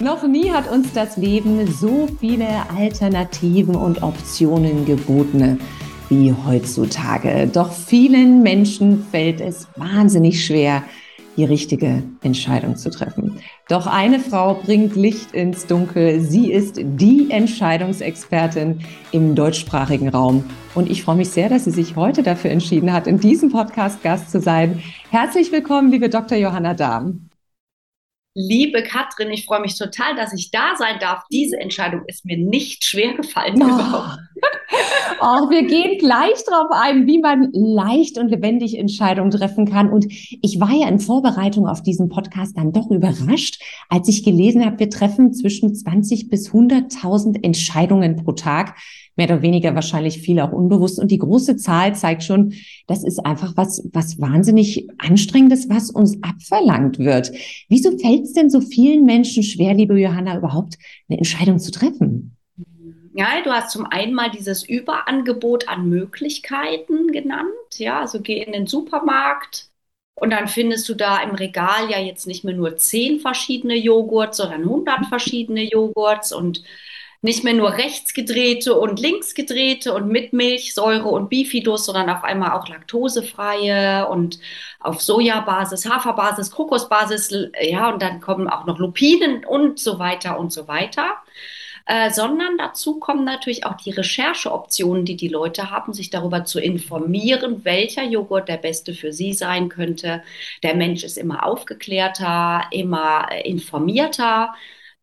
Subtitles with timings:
[0.00, 5.60] Noch nie hat uns das Leben so viele Alternativen und Optionen geboten
[6.08, 7.46] wie heutzutage.
[7.52, 10.84] Doch vielen Menschen fällt es wahnsinnig schwer,
[11.36, 13.40] die richtige Entscheidung zu treffen.
[13.68, 16.22] Doch eine Frau bringt Licht ins Dunkel.
[16.22, 18.80] Sie ist die Entscheidungsexpertin
[19.12, 20.44] im deutschsprachigen Raum.
[20.74, 24.02] Und ich freue mich sehr, dass sie sich heute dafür entschieden hat, in diesem Podcast
[24.02, 24.82] Gast zu sein.
[25.10, 26.38] Herzlich willkommen, liebe Dr.
[26.38, 27.29] Johanna Dahm.
[28.34, 31.24] Liebe Katrin, ich freue mich total, dass ich da sein darf.
[31.32, 33.60] Diese Entscheidung ist mir nicht schwer gefallen.
[33.60, 34.02] Oh.
[35.20, 39.90] oh, wir gehen gleich darauf ein, wie man leicht und lebendig Entscheidungen treffen kann.
[39.90, 44.64] Und ich war ja in Vorbereitung auf diesen Podcast dann doch überrascht, als ich gelesen
[44.64, 48.76] habe, wir treffen zwischen 20 bis 100.000 Entscheidungen pro Tag
[49.20, 50.98] mehr oder weniger wahrscheinlich viel auch unbewusst.
[50.98, 52.54] Und die große Zahl zeigt schon,
[52.86, 57.30] das ist einfach was, was wahnsinnig anstrengendes, was uns abverlangt wird.
[57.68, 62.34] Wieso fällt es denn so vielen Menschen schwer, liebe Johanna, überhaupt eine Entscheidung zu treffen?
[63.12, 67.50] Ja, du hast zum einen mal dieses Überangebot an Möglichkeiten genannt.
[67.74, 69.70] Ja, also geh in den Supermarkt,
[70.20, 74.36] und dann findest du da im Regal ja jetzt nicht mehr nur zehn verschiedene Joghurts,
[74.36, 76.62] sondern 100 verschiedene Joghurts und
[77.22, 82.68] nicht mehr nur rechtsgedrehte und linksgedrehte und mit Milchsäure und Bifidus, sondern auf einmal auch
[82.68, 84.38] laktosefreie und
[84.78, 90.52] auf Sojabasis, Haferbasis, Kokosbasis, ja, und dann kommen auch noch Lupinen und so weiter und
[90.52, 91.16] so weiter.
[91.86, 96.60] Äh, sondern dazu kommen natürlich auch die Rechercheoptionen, die die Leute haben, sich darüber zu
[96.60, 100.22] informieren, welcher Joghurt der beste für sie sein könnte.
[100.62, 104.54] Der Mensch ist immer aufgeklärter, immer informierter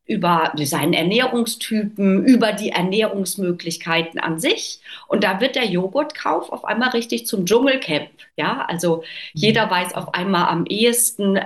[0.07, 4.79] über seinen Ernährungstypen, über die Ernährungsmöglichkeiten an sich.
[5.07, 8.09] Und da wird der Joghurtkauf auf einmal richtig zum Dschungelcamp.
[8.37, 9.03] Ja, also
[9.33, 9.71] jeder mhm.
[9.71, 11.45] weiß auf einmal am ehesten, äh,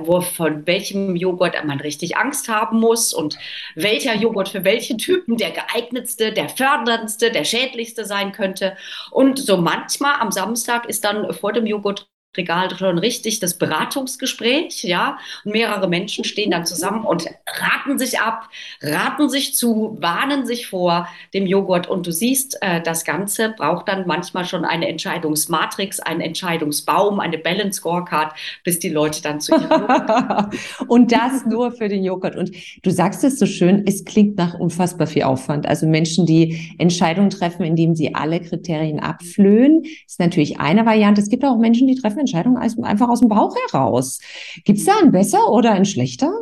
[0.00, 3.38] wo, von welchem Joghurt man richtig Angst haben muss und
[3.74, 8.76] welcher Joghurt für welchen Typen der geeignetste, der förderndste, der schädlichste sein könnte.
[9.10, 14.84] Und so manchmal am Samstag ist dann vor dem Joghurt Regal schon richtig das Beratungsgespräch,
[14.84, 18.48] ja, und mehrere Menschen stehen dann zusammen und raten sich ab,
[18.80, 23.88] raten sich zu, warnen sich vor dem Joghurt und du siehst, äh, das Ganze braucht
[23.88, 28.34] dann manchmal schon eine Entscheidungsmatrix, einen Entscheidungsbaum, eine Balance Scorecard,
[28.64, 29.82] bis die Leute dann zu ihrem
[30.88, 32.36] Und das nur für den Joghurt.
[32.36, 35.66] Und du sagst es so schön, es klingt nach unfassbar viel Aufwand.
[35.66, 41.20] Also Menschen, die Entscheidungen treffen, indem sie alle Kriterien abflöhen, ist natürlich eine Variante.
[41.20, 44.20] Es gibt auch Menschen, die treffen Entscheidung einfach aus dem Bauch heraus.
[44.64, 46.32] Gibt es da ein besser oder ein schlechter?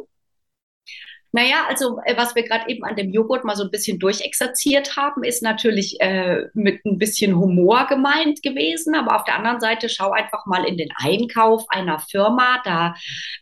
[1.32, 4.96] Naja, also äh, was wir gerade eben an dem Joghurt mal so ein bisschen durchexerziert
[4.96, 8.96] haben, ist natürlich äh, mit ein bisschen Humor gemeint gewesen.
[8.96, 12.60] Aber auf der anderen Seite schau einfach mal in den Einkauf einer Firma.
[12.64, 12.94] Da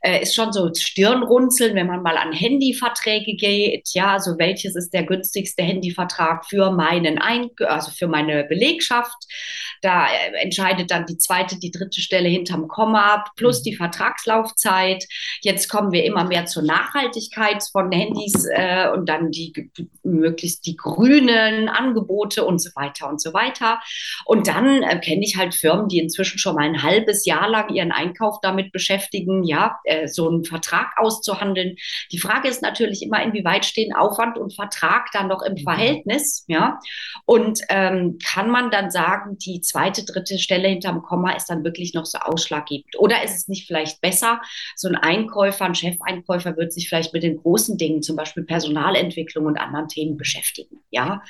[0.03, 3.89] äh, ist schon so Stirnrunzeln, wenn man mal an Handyverträge geht.
[3.95, 9.17] Ja, also welches ist der günstigste Handyvertrag für meinen Ein also für meine Belegschaft?
[9.81, 15.05] Da äh, entscheidet dann die zweite, die dritte Stelle hinterm Komma plus die Vertragslaufzeit.
[15.43, 19.71] Jetzt kommen wir immer mehr zur Nachhaltigkeit von Handys äh, und dann die
[20.03, 23.81] möglichst die grünen Angebote und so weiter und so weiter.
[24.25, 27.73] Und dann äh, kenne ich halt Firmen, die inzwischen schon mal ein halbes Jahr lang
[27.73, 31.77] ihren Einkauf damit beschäftigen, ja, äh, so einen Vertrag auszuhandeln.
[32.11, 35.59] Die Frage ist natürlich immer, inwieweit stehen Aufwand und Vertrag dann noch im mhm.
[35.59, 36.81] Verhältnis, ja.
[37.27, 41.95] Und ähm, kann man dann sagen, die zweite, dritte Stelle hinterm Komma ist dann wirklich
[41.95, 42.99] noch so ausschlaggebend?
[42.99, 44.41] Oder ist es nicht vielleicht besser,
[44.75, 48.45] so ein Einkäufer, ein Chefeinkäufer wird sich vielleicht mit den großen großen Dingen, zum Beispiel
[48.45, 50.81] Personalentwicklung und anderen Themen beschäftigen.
[50.91, 51.23] Ja,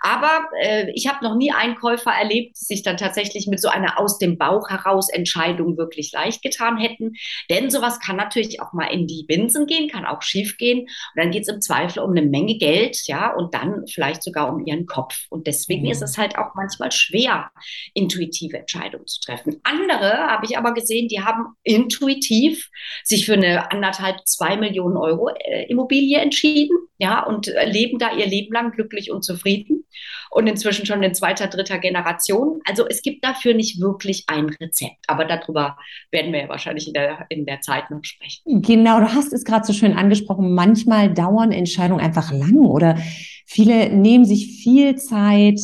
[0.00, 3.98] aber äh, ich habe noch nie Einkäufer erlebt, die sich dann tatsächlich mit so einer
[3.98, 7.14] aus dem Bauch heraus Entscheidung wirklich leicht getan hätten.
[7.48, 10.80] Denn sowas kann natürlich auch mal in die Binsen gehen, kann auch schief gehen.
[10.80, 14.52] Und dann geht es im Zweifel um eine Menge Geld, ja, und dann vielleicht sogar
[14.52, 15.26] um ihren Kopf.
[15.30, 15.90] Und deswegen mhm.
[15.90, 17.50] ist es halt auch manchmal schwer,
[17.94, 19.60] intuitive Entscheidungen zu treffen.
[19.64, 22.70] Andere habe ich aber gesehen, die haben intuitiv
[23.04, 27.98] sich für eine anderthalb, zwei Millionen Euro äh, im Wohnimmobilie entschieden, ja, und äh, leben
[27.98, 29.84] da ihr Leben lang glücklich und zufrieden
[30.30, 32.60] und inzwischen schon in zweiter, dritter Generation.
[32.64, 35.76] Also es gibt dafür nicht wirklich ein Rezept, aber darüber
[36.10, 38.62] werden wir ja wahrscheinlich in der, in der Zeit noch sprechen.
[38.62, 40.54] Genau, du hast es gerade so schön angesprochen.
[40.54, 42.98] Manchmal dauern Entscheidungen einfach lang oder
[43.46, 45.60] viele nehmen sich viel Zeit.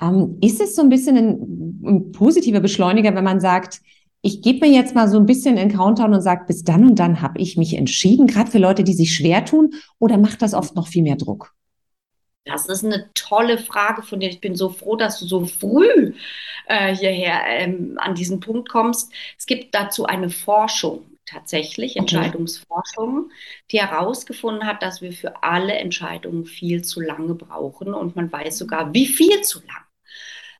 [0.00, 3.80] Ähm, ist es so ein bisschen ein, ein positiver Beschleuniger, wenn man sagt,
[4.24, 6.98] ich gebe mir jetzt mal so ein bisschen in Countdown und sage, bis dann und
[6.98, 10.54] dann habe ich mich entschieden, gerade für Leute, die sich schwer tun, oder macht das
[10.54, 11.52] oft noch viel mehr Druck?
[12.46, 14.30] Das ist eine tolle Frage von dir.
[14.30, 16.14] Ich bin so froh, dass du so früh
[16.66, 19.12] äh, hierher ähm, an diesen Punkt kommst.
[19.38, 21.96] Es gibt dazu eine Forschung tatsächlich.
[21.96, 23.30] Entscheidungsforschung,
[23.70, 28.56] die herausgefunden hat, dass wir für alle Entscheidungen viel zu lange brauchen und man weiß
[28.56, 29.83] sogar, wie viel zu lang.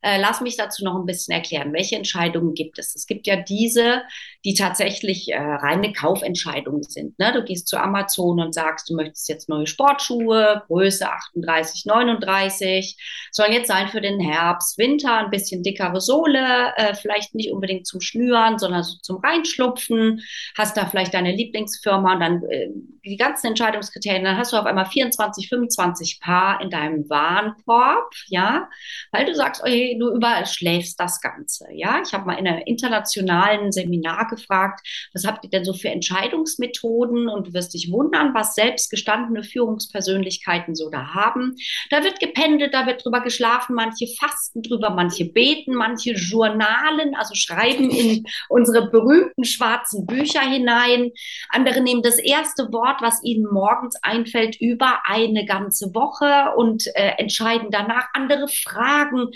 [0.05, 1.73] Äh, lass mich dazu noch ein bisschen erklären.
[1.73, 2.95] Welche Entscheidungen gibt es?
[2.95, 4.03] Es gibt ja diese,
[4.45, 7.19] die tatsächlich äh, reine Kaufentscheidungen sind.
[7.19, 7.33] Ne?
[7.33, 12.99] Du gehst zu Amazon und sagst, du möchtest jetzt neue Sportschuhe, Größe 38, 39,
[13.33, 17.87] sollen jetzt sein für den Herbst, Winter, ein bisschen dickere Sohle, äh, vielleicht nicht unbedingt
[17.87, 20.21] zum Schnüren, sondern so zum Reinschlupfen.
[20.55, 22.69] Hast da vielleicht deine Lieblingsfirma und dann äh,
[23.07, 24.25] die ganzen Entscheidungskriterien.
[24.25, 28.69] Dann hast du auf einmal 24, 25 Paar in deinem Warenkorb, ja,
[29.11, 29.63] weil du sagst,
[29.95, 31.67] okay, du überschläfst das Ganze.
[31.73, 35.89] Ja, ich habe mal in einem internationalen Seminar gefragt, was habt ihr denn so für
[35.89, 37.29] Entscheidungsmethoden?
[37.29, 41.57] Und du wirst dich wundern, was selbst gestandene Führungspersönlichkeiten so da haben.
[41.91, 47.35] Da wird gependelt, da wird drüber geschlafen, manche fasten drüber, manche beten, manche journalen, also
[47.35, 51.11] schreiben in unsere berühmten schwarzen Bücher hinein.
[51.51, 57.13] Andere nehmen das erste Wort, was ihnen morgens einfällt, über eine ganze Woche und äh,
[57.19, 58.09] entscheiden danach.
[58.15, 59.29] Andere fragen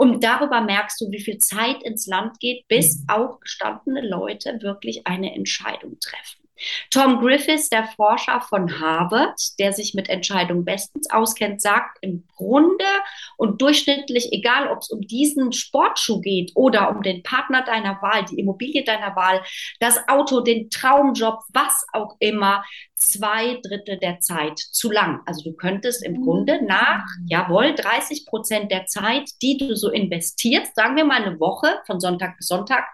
[0.00, 3.04] und darüber merkst du, wie viel Zeit ins Land geht, bis mhm.
[3.08, 6.40] auch gestandene Leute wirklich eine Entscheidung treffen.
[6.90, 12.84] Tom Griffiths, der Forscher von Harvard, der sich mit Entscheidungen bestens auskennt, sagt im Grunde
[13.36, 18.24] und durchschnittlich, egal ob es um diesen Sportschuh geht oder um den Partner deiner Wahl,
[18.24, 19.42] die Immobilie deiner Wahl,
[19.80, 22.64] das Auto, den Traumjob, was auch immer,
[23.00, 25.20] zwei Drittel der Zeit zu lang.
[25.26, 26.66] Also du könntest im Grunde mhm.
[26.66, 31.80] nach, jawohl, 30 Prozent der Zeit, die du so investierst, sagen wir mal eine Woche
[31.86, 32.84] von Sonntag bis Sonntag,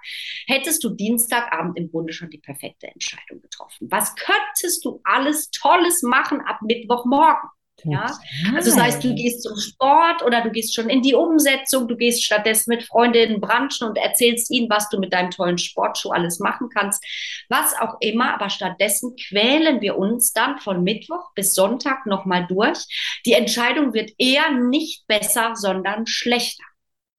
[0.47, 3.89] hättest du Dienstagabend im Grunde schon die perfekte Entscheidung getroffen.
[3.91, 7.51] Was könntest du alles Tolles machen ab Mittwochmorgen?
[7.85, 8.07] Ja?
[8.55, 11.97] Also das heißt, du gehst zum Sport oder du gehst schon in die Umsetzung, du
[11.97, 16.39] gehst stattdessen mit Freundinnen branchen und erzählst ihnen, was du mit deinem tollen Sportschuh alles
[16.39, 17.05] machen kannst,
[17.49, 22.79] was auch immer, aber stattdessen quälen wir uns dann von Mittwoch bis Sonntag nochmal durch.
[23.27, 26.65] Die Entscheidung wird eher nicht besser, sondern schlechter.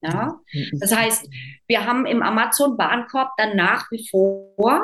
[0.02, 0.40] Ja?
[0.80, 1.28] Das heißt,
[1.68, 4.84] wir haben im Amazon Warenkorb dann nach wie vor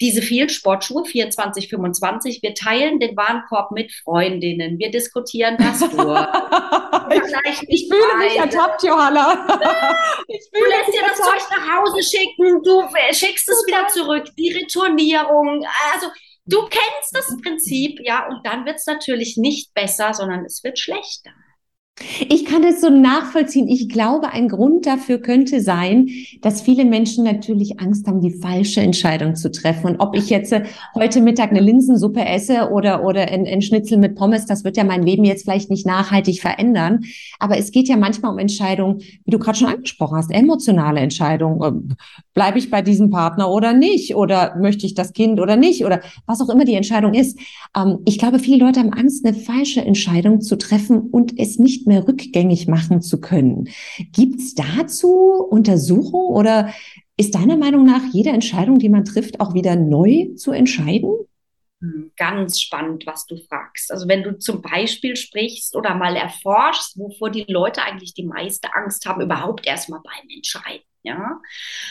[0.00, 2.42] diese vielen Sportschuhe, 24, 25.
[2.42, 4.78] Wir teilen den Warenkorb mit Freundinnen.
[4.78, 6.28] Wir diskutieren das durch.
[7.44, 9.32] ich, ich fühle mich ertappt, Johanna.
[10.28, 12.82] ich du lässt dir das Zeug nach Hause schicken, du
[13.12, 15.66] schickst es wieder zurück, die Retournierung.
[15.92, 16.08] Also
[16.46, 20.78] du kennst das Prinzip, ja, und dann wird es natürlich nicht besser, sondern es wird
[20.78, 21.32] schlechter.
[22.28, 23.68] Ich kann das so nachvollziehen.
[23.68, 26.08] Ich glaube, ein Grund dafür könnte sein,
[26.40, 29.86] dass viele Menschen natürlich Angst haben, die falsche Entscheidung zu treffen.
[29.86, 30.64] Und ob ich jetzt äh,
[30.96, 34.82] heute Mittag eine Linsensuppe esse oder, oder ein, ein Schnitzel mit Pommes, das wird ja
[34.82, 37.04] mein Leben jetzt vielleicht nicht nachhaltig verändern.
[37.38, 41.62] Aber es geht ja manchmal um Entscheidungen, wie du gerade schon angesprochen hast, emotionale Entscheidungen.
[41.62, 41.96] Ähm,
[42.34, 44.16] bleibe ich bei diesem Partner oder nicht?
[44.16, 45.84] Oder möchte ich das Kind oder nicht?
[45.84, 47.38] Oder was auch immer die Entscheidung ist.
[47.76, 51.83] Ähm, ich glaube, viele Leute haben Angst, eine falsche Entscheidung zu treffen und es nicht
[51.86, 53.68] mehr rückgängig machen zu können.
[54.12, 56.72] Gibt es dazu Untersuchungen oder
[57.16, 61.12] ist deiner Meinung nach jede Entscheidung, die man trifft, auch wieder neu zu entscheiden?
[61.80, 63.92] Hm, ganz spannend, was du fragst.
[63.92, 68.74] Also wenn du zum Beispiel sprichst oder mal erforschst, wovor die Leute eigentlich die meiste
[68.74, 70.84] Angst haben, überhaupt erstmal beim Entscheiden.
[71.06, 71.42] Ja,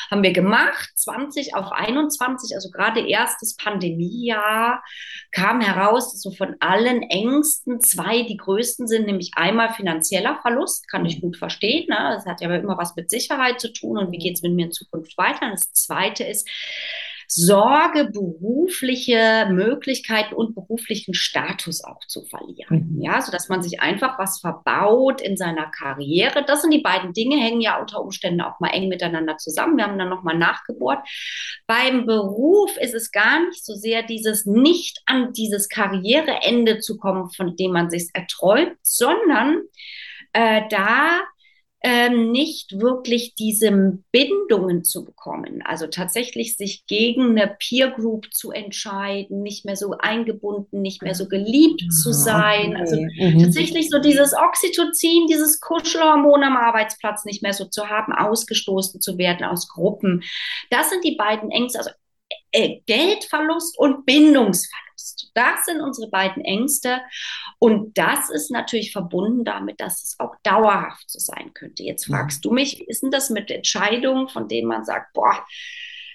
[0.09, 4.83] haben wir gemacht, 20 auf 21, also gerade erstes Pandemiejahr,
[5.31, 10.89] kam heraus, dass so von allen Ängsten zwei die größten sind, nämlich einmal finanzieller Verlust,
[10.89, 11.85] kann ich gut verstehen.
[11.89, 12.13] Ne?
[12.15, 14.65] Das hat ja immer was mit Sicherheit zu tun und wie geht es mit mir
[14.65, 15.45] in Zukunft weiter.
[15.45, 16.49] Und das zweite ist,
[17.27, 22.95] Sorge, berufliche Möglichkeiten und beruflichen Status auch zu verlieren.
[22.95, 23.01] Mhm.
[23.01, 26.43] Ja, so dass man sich einfach was verbaut in seiner Karriere.
[26.45, 29.77] Das sind die beiden Dinge, hängen ja unter Umständen auch mal eng miteinander zusammen.
[29.77, 31.07] Wir haben dann nochmal nachgebohrt.
[31.67, 37.29] Beim Beruf ist es gar nicht so sehr dieses nicht an dieses Karriereende zu kommen,
[37.31, 39.61] von dem man sich erträumt, sondern
[40.33, 41.21] äh, da
[41.85, 45.61] ähm, nicht wirklich diese Bindungen zu bekommen.
[45.65, 51.13] Also tatsächlich sich gegen eine Peer Group zu entscheiden, nicht mehr so eingebunden, nicht mehr
[51.13, 52.77] so geliebt zu ah, sein.
[52.77, 53.43] Also mhm.
[53.43, 59.17] tatsächlich so dieses Oxytocin, dieses Kuschelhormon am Arbeitsplatz nicht mehr so zu haben, ausgestoßen zu
[59.17, 60.23] werden aus Gruppen.
[60.69, 61.91] Das sind die beiden Ängste, also
[62.53, 64.92] äh, Geldverlust und Bindungsverlust.
[65.33, 67.01] Das sind unsere beiden Ängste.
[67.59, 71.83] Und das ist natürlich verbunden damit, dass es auch dauerhaft so sein könnte.
[71.83, 75.45] Jetzt fragst du mich, wie ist denn das mit Entscheidungen, von denen man sagt, boah,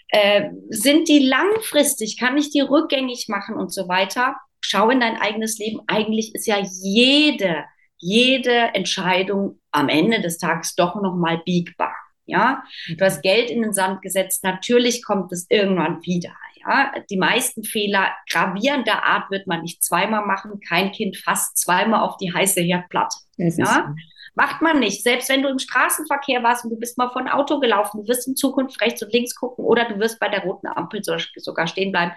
[0.08, 4.36] äh, sind die langfristig, kann ich die rückgängig machen und so weiter?
[4.60, 5.80] Schau in dein eigenes Leben.
[5.86, 7.64] Eigentlich ist ja jede,
[7.98, 11.94] jede Entscheidung am Ende des Tages doch nochmal biegbar.
[12.24, 14.44] Ja, du hast Geld in den Sand gesetzt.
[14.44, 16.36] Natürlich kommt es irgendwann wieder.
[16.66, 20.60] Ja, die meisten Fehler gravierender Art wird man nicht zweimal machen.
[20.60, 23.18] Kein Kind fasst zweimal auf die heiße Herdplatte.
[23.36, 23.94] Ja,
[24.38, 25.02] Macht man nicht.
[25.02, 28.28] Selbst wenn du im Straßenverkehr warst und du bist mal von Auto gelaufen, du wirst
[28.28, 31.90] in Zukunft rechts und links gucken oder du wirst bei der roten Ampel sogar stehen
[31.90, 32.12] bleiben.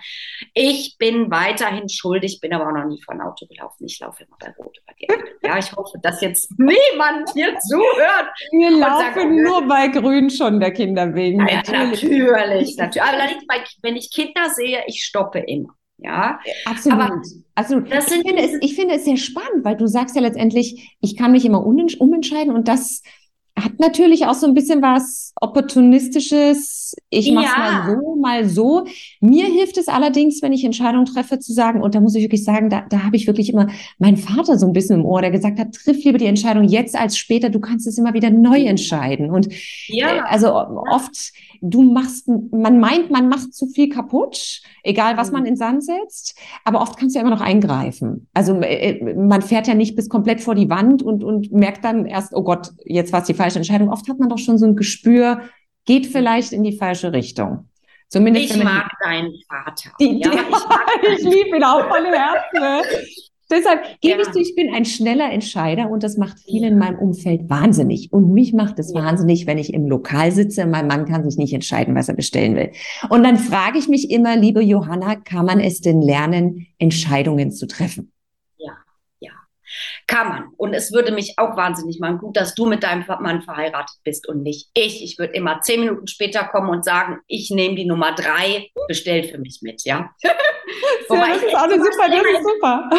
[0.53, 3.85] Ich bin weiterhin schuldig, bin aber auch noch nie von Auto gelaufen.
[3.85, 5.39] Ich laufe immer bei Rot über die Ampel.
[5.41, 8.29] Ja, ich hoffe, dass jetzt niemand hier zuhört.
[8.51, 11.39] Wir laufen sagt, nur bei Grün schon der Kinder wegen.
[11.39, 12.03] Ja, natürlich.
[12.03, 13.01] natürlich, natürlich.
[13.01, 13.17] Aber
[13.81, 15.75] wenn ich Kinder sehe, ich stoppe immer.
[16.01, 16.99] Ja, absolut.
[16.99, 17.21] Aber
[17.55, 17.87] absolut.
[17.87, 21.31] ich, finde es, ich finde es sehr spannend, weil du sagst ja letztendlich, ich kann
[21.31, 23.03] mich immer umentscheiden und das
[23.59, 26.95] hat natürlich auch so ein bisschen was Opportunistisches.
[27.09, 27.57] Ich mache ja.
[27.57, 28.85] mal so, mal so.
[29.19, 32.43] Mir hilft es allerdings, wenn ich Entscheidungen treffe, zu sagen, und da muss ich wirklich
[32.43, 33.67] sagen, da, da habe ich wirklich immer
[33.99, 36.95] meinen Vater so ein bisschen im Ohr, der gesagt hat, triff lieber die Entscheidung jetzt
[36.95, 39.29] als später, du kannst es immer wieder neu entscheiden.
[39.29, 39.49] Und
[39.87, 40.17] ja.
[40.17, 45.41] Äh, also oft, du machst, man meint, man macht zu viel kaputt, egal was man
[45.41, 45.49] mhm.
[45.49, 48.27] in Sand setzt, aber oft kannst du ja immer noch eingreifen.
[48.33, 52.05] Also äh, man fährt ja nicht bis komplett vor die Wand und, und merkt dann
[52.05, 53.89] erst, oh Gott, jetzt war es die falsche Entscheidung.
[53.89, 55.41] Oft hat man doch schon so ein Gespür,
[55.85, 57.69] geht vielleicht in die falsche Richtung.
[58.09, 59.91] Zumindest ich mag deinen Vater.
[59.99, 63.07] Die, ja, ich, ich liebe ihn auch von Herzen.
[63.51, 64.27] Deshalb gebe ja.
[64.27, 68.11] ich zu, ich bin ein schneller Entscheider und das macht viele in meinem Umfeld wahnsinnig.
[68.11, 69.01] Und mich macht es ja.
[69.01, 70.65] wahnsinnig, wenn ich im Lokal sitze.
[70.65, 72.71] Mein Mann kann sich nicht entscheiden, was er bestellen will.
[73.09, 77.67] Und dann frage ich mich immer, liebe Johanna, kann man es denn lernen, Entscheidungen zu
[77.67, 78.11] treffen?
[80.07, 80.43] Kann man.
[80.57, 82.17] Und es würde mich auch wahnsinnig machen.
[82.17, 85.03] Gut, dass du mit deinem Mann verheiratet bist und nicht ich.
[85.03, 89.23] Ich würde immer zehn Minuten später kommen und sagen, ich nehme die Nummer drei, bestell
[89.23, 90.09] für mich mit, ja.
[91.07, 92.89] Wobei ja, das ist auch eine super, das ist super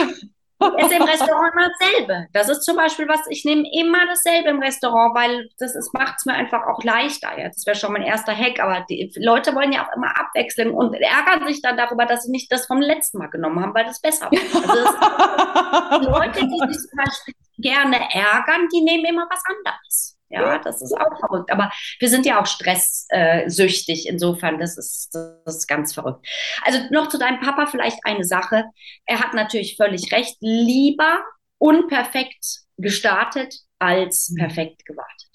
[0.78, 2.26] ist im Restaurant immer dasselbe.
[2.32, 6.26] Das ist zum Beispiel was, ich nehme immer dasselbe im Restaurant, weil das macht es
[6.26, 7.38] mir einfach auch leichter.
[7.38, 7.48] Ja.
[7.48, 10.94] Das wäre schon mein erster Hack, aber die Leute wollen ja auch immer abwechseln und
[10.94, 14.00] ärgern sich dann darüber, dass sie nicht das vom letzten Mal genommen haben, weil das
[14.00, 15.90] besser war.
[15.90, 20.11] Also Leute, die sich zum Beispiel gerne ärgern, die nehmen immer was anderes.
[20.32, 21.50] Ja, das ist auch verrückt.
[21.50, 24.08] Aber wir sind ja auch stresssüchtig.
[24.08, 26.26] Insofern, das ist, das ist ganz verrückt.
[26.64, 28.64] Also noch zu deinem Papa vielleicht eine Sache.
[29.04, 30.36] Er hat natürlich völlig recht.
[30.40, 31.22] Lieber
[31.58, 34.38] unperfekt gestartet als mhm.
[34.38, 35.28] perfekt gewartet.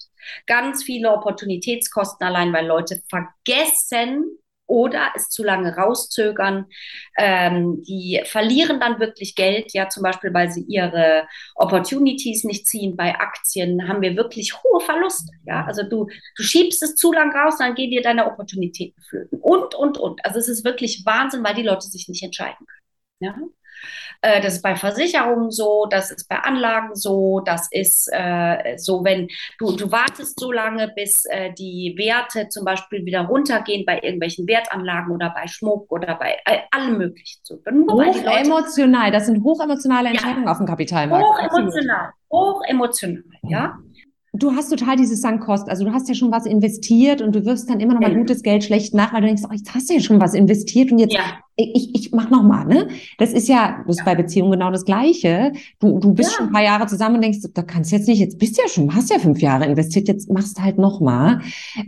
[0.46, 4.38] Ganz viele Opportunitätskosten allein, weil Leute vergessen,
[4.68, 6.66] oder es zu lange rauszögern.
[7.16, 12.96] Ähm, die verlieren dann wirklich Geld, ja, zum Beispiel, weil sie ihre Opportunities nicht ziehen.
[12.96, 15.64] Bei Aktien haben wir wirklich hohe Verluste, ja.
[15.64, 16.06] Also du,
[16.36, 19.40] du schiebst es zu lang raus, dann gehen dir deine Opportunitäten flöten.
[19.40, 20.24] Und, und, und.
[20.24, 22.78] Also es ist wirklich Wahnsinn, weil die Leute sich nicht entscheiden können.
[23.20, 23.34] Ja?
[24.20, 29.04] Äh, das ist bei Versicherungen so, das ist bei Anlagen so, das ist äh, so,
[29.04, 34.00] wenn du, du wartest so lange, bis äh, die Werte zum Beispiel wieder runtergehen bei
[34.00, 37.40] irgendwelchen Wertanlagen oder bei Schmuck oder bei äh, allem möglichen.
[37.42, 41.24] So, hochemotional, das sind hochemotionale Entscheidungen ja, auf dem Kapitalmarkt.
[41.24, 43.78] Hochemotional, hochemotional, ja
[44.34, 45.68] du hast total dieses Sankkost.
[45.68, 48.42] Also du hast ja schon was investiert und du wirst dann immer noch mal gutes
[48.42, 50.98] Geld schlecht nach, weil du denkst, oh, jetzt hast du ja schon was investiert und
[50.98, 52.88] jetzt ja ich, ich mach noch mal, ne?
[53.18, 55.52] Das ist ja, das ist bei Beziehungen genau das Gleiche.
[55.80, 56.36] Du, du bist ja.
[56.36, 58.62] schon ein paar Jahre zusammen und denkst, da kannst du jetzt nicht, jetzt bist du
[58.62, 61.40] ja schon, hast ja fünf Jahre investiert, jetzt machst du halt noch mal,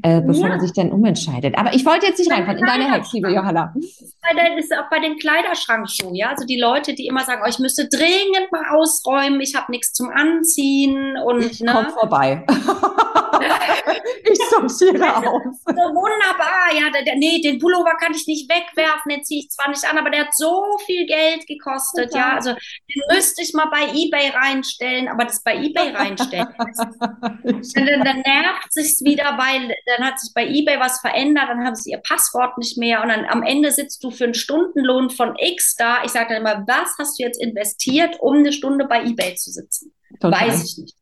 [0.03, 0.49] äh, bevor ja.
[0.49, 1.57] man sich dann umentscheidet.
[1.57, 3.73] Aber ich wollte jetzt nicht reinfahren in deine Hex, liebe Johanna.
[3.75, 6.31] Das ist auch bei den Kleiderschrank so, ja?
[6.31, 9.93] Also die Leute, die immer sagen, oh, ich müsste dringend mal ausräumen, ich habe nichts
[9.93, 11.73] zum Anziehen und ich ne?
[11.73, 12.45] komm vorbei.
[14.30, 15.42] ich sortiere aus.
[15.80, 19.50] So wunderbar, ja, der, der, nee, den Pullover kann ich nicht wegwerfen, den ziehe ich
[19.50, 22.35] zwar nicht an, aber der hat so viel Geld gekostet, ja.
[22.35, 26.49] Also den müsste ich mal bei Ebay reinstellen, aber das bei Ebay reinstellen.
[26.59, 31.76] dann, dann nervt sich's wieder, weil dann hat sich bei Ebay was verändert, dann haben
[31.76, 35.35] sie ihr Passwort nicht mehr und dann am Ende sitzt du für einen Stundenlohn von
[35.38, 36.02] X da.
[36.04, 39.50] Ich sage dann immer, was hast du jetzt investiert, um eine Stunde bei Ebay zu
[39.50, 39.92] sitzen?
[40.20, 40.49] Total.
[40.49, 41.00] Weiß ich nicht.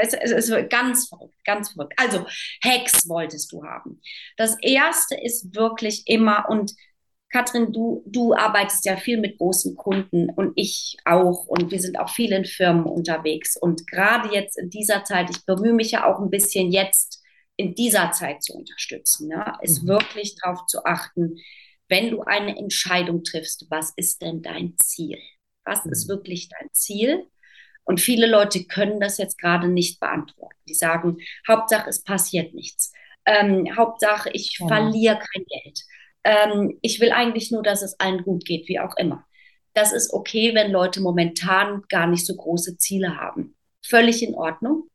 [0.00, 1.94] Weißt du, es ist ganz verrückt, ganz verrückt.
[1.96, 2.26] Also,
[2.64, 4.00] Hacks wolltest du haben.
[4.36, 6.72] Das erste ist wirklich immer, und
[7.30, 11.46] Katrin, du, du arbeitest ja viel mit großen Kunden und ich auch.
[11.46, 13.56] Und wir sind auch viel in Firmen unterwegs.
[13.56, 17.22] Und gerade jetzt in dieser Zeit, ich bemühe mich ja auch ein bisschen jetzt
[17.56, 19.52] in dieser Zeit zu unterstützen, ne?
[19.60, 19.88] ist mhm.
[19.88, 21.36] wirklich darauf zu achten,
[21.88, 25.18] wenn du eine Entscheidung triffst, was ist denn dein Ziel?
[25.64, 25.92] Was mhm.
[25.92, 27.26] ist wirklich dein Ziel?
[27.90, 30.58] Und viele Leute können das jetzt gerade nicht beantworten.
[30.68, 32.92] Die sagen, Hauptsache, es passiert nichts.
[33.26, 34.66] Ähm, Hauptsache, ich ja.
[34.66, 35.80] verliere kein Geld
[36.24, 39.24] ähm, ich will eigentlich nur, dass es allen gut geht, wie auch immer.
[39.72, 43.54] Das ist okay, wenn Leute momentan gar nicht so große Ziele haben.
[43.84, 44.88] Völlig in Ordnung.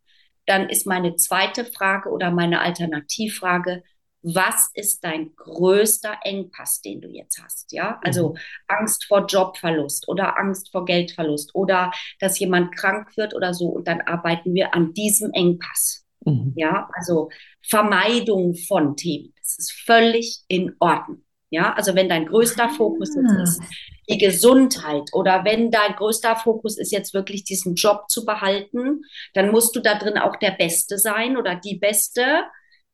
[0.45, 3.83] Dann ist meine zweite Frage oder meine Alternativfrage,
[4.25, 7.71] was ist dein größter Engpass, den du jetzt hast?
[7.71, 8.37] Ja, also mhm.
[8.67, 13.67] Angst vor Jobverlust oder Angst vor Geldverlust oder dass jemand krank wird oder so.
[13.67, 16.05] Und dann arbeiten wir an diesem Engpass.
[16.25, 16.53] Mhm.
[16.55, 17.29] Ja, also
[17.61, 19.31] Vermeidung von Themen.
[19.37, 21.21] Das ist völlig in Ordnung.
[21.51, 23.43] Ja, also wenn dein größter Fokus jetzt ah.
[23.43, 23.61] ist
[24.09, 29.01] die Gesundheit oder wenn dein größter Fokus ist jetzt wirklich diesen Job zu behalten,
[29.33, 32.43] dann musst du da drin auch der Beste sein oder die Beste.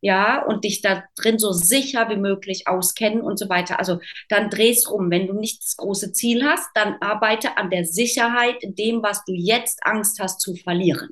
[0.03, 3.77] Ja, und dich da drin so sicher wie möglich auskennen und so weiter.
[3.77, 5.11] Also dann drehst rum.
[5.11, 9.23] Wenn du nicht das große Ziel hast, dann arbeite an der Sicherheit in dem, was
[9.25, 11.09] du jetzt Angst hast zu verlieren.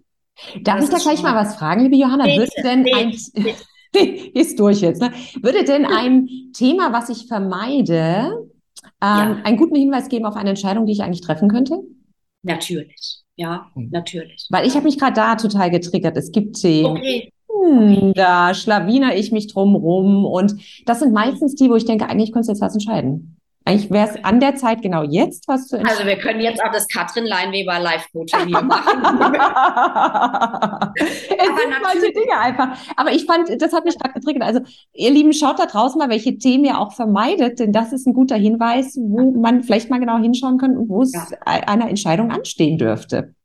[0.62, 2.26] Darf das ich da gleich mal was fragen, liebe Johanna?
[2.26, 3.58] Bitte, Würde denn bitte, ein, bitte.
[4.34, 5.02] ist durch jetzt.
[5.02, 5.12] Ne?
[5.42, 8.50] Würde denn ein Thema, was ich vermeide,
[8.84, 9.42] ähm, ja.
[9.44, 11.80] einen guten Hinweis geben auf eine Entscheidung, die ich eigentlich treffen könnte?
[12.42, 13.90] Natürlich, ja, hm.
[13.92, 14.48] natürlich.
[14.50, 16.16] Weil ich habe mich gerade da total getriggert.
[16.18, 16.98] Es gibt Themen.
[16.98, 17.34] Okay.
[17.60, 20.26] Hm, da schlawiner ich mich drum rum.
[20.26, 23.36] Und das sind meistens die, wo ich denke, eigentlich könntest du jetzt was entscheiden.
[23.66, 26.00] Eigentlich wäre es an der Zeit genau jetzt was zu entscheiden.
[26.00, 29.04] Also wir können jetzt auch das Katrin Leinweber Live-Coaching hier machen.
[30.96, 32.70] es sind manche Dinge einfach.
[32.96, 34.42] Aber ich fand, das hat mich gerade getriggert.
[34.44, 34.62] Also
[34.94, 38.14] ihr Lieben, schaut da draußen mal, welche Themen ihr auch vermeidet, denn das ist ein
[38.14, 41.28] guter Hinweis, wo man vielleicht mal genau hinschauen kann und wo es ja.
[41.46, 43.36] einer Entscheidung anstehen dürfte.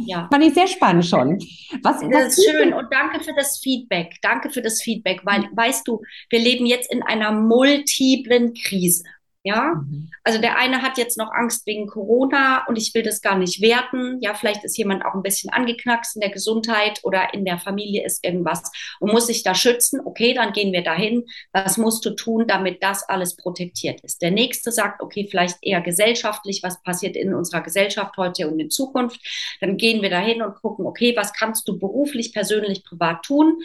[0.00, 0.28] Ja.
[0.30, 1.38] Fand ich sehr spannend schon.
[1.82, 4.16] Was, das was ist schön und danke für das Feedback.
[4.22, 9.04] Danke für das Feedback, weil, weißt du, wir leben jetzt in einer multiplen Krise.
[9.46, 10.10] Ja, mhm.
[10.24, 13.62] also der eine hat jetzt noch Angst wegen Corona und ich will das gar nicht
[13.62, 14.18] werten.
[14.20, 18.04] Ja, vielleicht ist jemand auch ein bisschen angeknackst in der Gesundheit oder in der Familie
[18.04, 20.00] ist irgendwas und muss sich da schützen.
[20.04, 21.26] Okay, dann gehen wir dahin.
[21.52, 24.20] Was musst du tun, damit das alles protektiert ist?
[24.20, 28.68] Der nächste sagt, okay, vielleicht eher gesellschaftlich, was passiert in unserer Gesellschaft heute und in
[28.68, 29.20] Zukunft.
[29.60, 33.60] Dann gehen wir dahin und gucken, okay, was kannst du beruflich, persönlich, privat tun,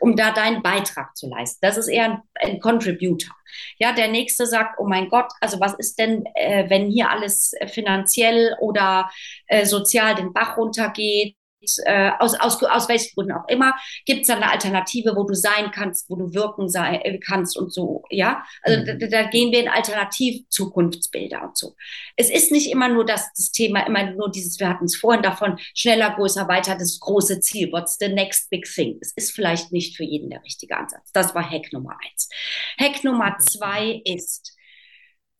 [0.00, 1.58] um da deinen Beitrag zu leisten.
[1.60, 3.37] Das ist eher ein, ein Contributor.
[3.78, 7.52] Ja, der nächste sagt, oh mein Gott, also was ist denn, äh, wenn hier alles
[7.54, 9.10] äh, finanziell oder
[9.46, 11.37] äh, sozial den Bach runtergeht?
[11.84, 13.74] Äh, aus, aus, aus welchen Gründen auch immer,
[14.06, 17.72] gibt es eine Alternative, wo du sein kannst, wo du wirken sein, äh, kannst und
[17.72, 18.44] so, ja.
[18.62, 18.98] Also mhm.
[18.98, 21.74] da, da, gehen wir in Alternativ-Zukunftsbilder und so.
[22.16, 25.22] Es ist nicht immer nur das, das Thema, immer nur dieses, wir hatten es vorhin
[25.22, 28.98] davon, schneller, größer, weiter, das große Ziel, what's the next big thing?
[29.00, 31.10] Es ist vielleicht nicht für jeden der richtige Ansatz.
[31.12, 32.28] Das war Hack Nummer eins.
[32.78, 33.40] Hack Nummer mhm.
[33.40, 34.57] zwei ist,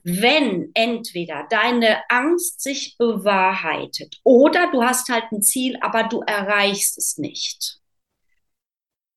[0.02, 6.98] wenn entweder deine Angst sich bewahrheitet oder du hast halt ein Ziel, aber du erreichst
[6.98, 7.78] es nicht.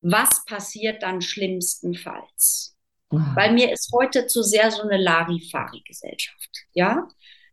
[0.02, 2.76] Was passiert dann schlimmstenfalls?
[3.12, 3.36] Mhm.
[3.36, 6.50] Weil mir ist heute zu sehr so eine Larifari-Gesellschaft.
[6.74, 7.08] Ja,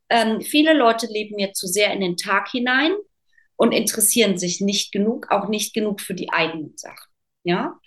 [0.08, 2.92] ähm, viele Leute leben mir zu sehr in den Tag hinein
[3.56, 7.12] und interessieren sich nicht genug, auch nicht genug für die eigenen Sachen.
[7.44, 7.78] Ja,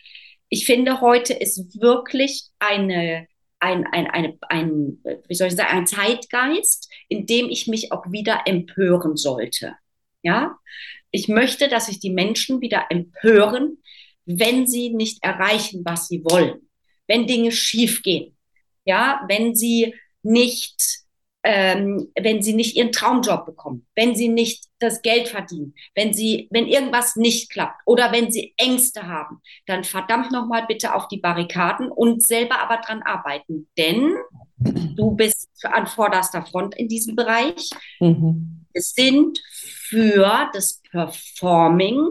[0.49, 3.27] ich finde, heute ist wirklich eine
[3.61, 4.97] ein, ein, eine, ein,
[5.27, 9.75] wie soll ich sagen, ein Zeitgeist, in dem ich mich auch wieder empören sollte.
[10.23, 10.57] Ja,
[11.11, 13.77] ich möchte, dass sich die Menschen wieder empören,
[14.25, 16.69] wenn sie nicht erreichen, was sie wollen,
[17.07, 18.37] wenn Dinge schiefgehen,
[18.85, 19.93] ja, wenn sie
[20.23, 21.00] nicht
[21.43, 26.47] ähm, wenn sie nicht ihren Traumjob bekommen, wenn sie nicht das Geld verdienen, wenn sie,
[26.51, 31.17] wenn irgendwas nicht klappt oder wenn sie Ängste haben, dann verdammt nochmal bitte auf die
[31.17, 34.13] Barrikaden und selber aber dran arbeiten, denn
[34.57, 37.69] du bist an vorderster Front in diesem Bereich.
[37.99, 38.65] Mhm.
[38.73, 42.07] Es sind für das Performing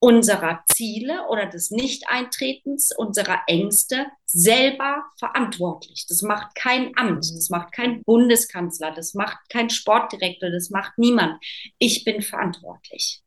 [0.00, 6.06] unserer Ziele oder des Nicht-Eintretens unserer Ängste selber verantwortlich.
[6.08, 11.42] Das macht kein Amt, das macht kein Bundeskanzler, das macht kein Sportdirektor, das macht niemand.
[11.78, 13.22] Ich bin verantwortlich.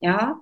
[0.00, 0.40] Ja,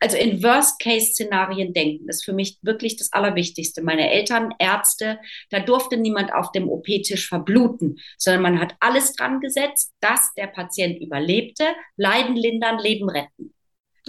[0.00, 3.82] also in Worst-Case-Szenarien denken ist für mich wirklich das Allerwichtigste.
[3.82, 5.20] Meine Eltern, Ärzte,
[5.50, 10.46] da durfte niemand auf dem OP-Tisch verbluten, sondern man hat alles dran gesetzt, dass der
[10.46, 11.64] Patient überlebte,
[11.96, 13.54] Leiden lindern, Leben retten.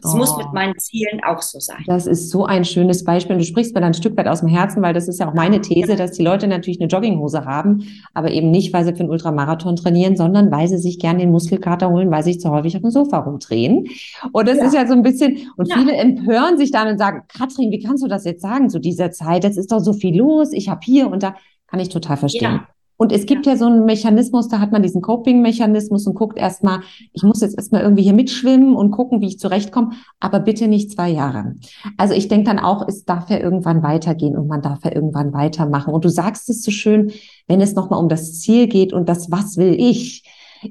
[0.02, 0.18] Es oh.
[0.18, 1.84] muss mit meinen Zielen auch so sein.
[1.86, 3.36] Das ist so ein schönes Beispiel.
[3.36, 5.30] Und du sprichst mir dann ein Stück weit aus dem Herzen, weil das ist ja
[5.30, 8.94] auch meine These, dass die Leute natürlich eine Jogginghose haben, aber eben nicht, weil sie
[8.94, 12.42] für einen Ultramarathon trainieren, sondern weil sie sich gerne den Muskelkater holen, weil sie sich
[12.42, 13.88] zu häufig auf dem Sofa rumdrehen.
[14.32, 14.66] Und das ja.
[14.66, 15.76] ist ja so ein bisschen, und ja.
[15.76, 19.12] viele empören sich dann und sagen, Katrin, wie kannst du das jetzt sagen zu dieser
[19.12, 19.46] Zeit?
[19.46, 21.36] Es ist doch so viel los, ich habe hier und da.
[21.68, 22.52] Kann ich total verstehen.
[22.52, 22.68] Ja.
[22.98, 23.54] Und es gibt ja.
[23.54, 27.58] ja so einen Mechanismus, da hat man diesen Coping-Mechanismus und guckt erstmal, ich muss jetzt
[27.58, 31.56] erstmal irgendwie hier mitschwimmen und gucken, wie ich zurechtkomme, aber bitte nicht zwei Jahre.
[31.98, 35.34] Also ich denke dann auch, es darf ja irgendwann weitergehen und man darf ja irgendwann
[35.34, 35.94] weitermachen.
[35.94, 37.12] Und du sagst es so schön,
[37.48, 40.24] wenn es nochmal um das Ziel geht und das, was will ich?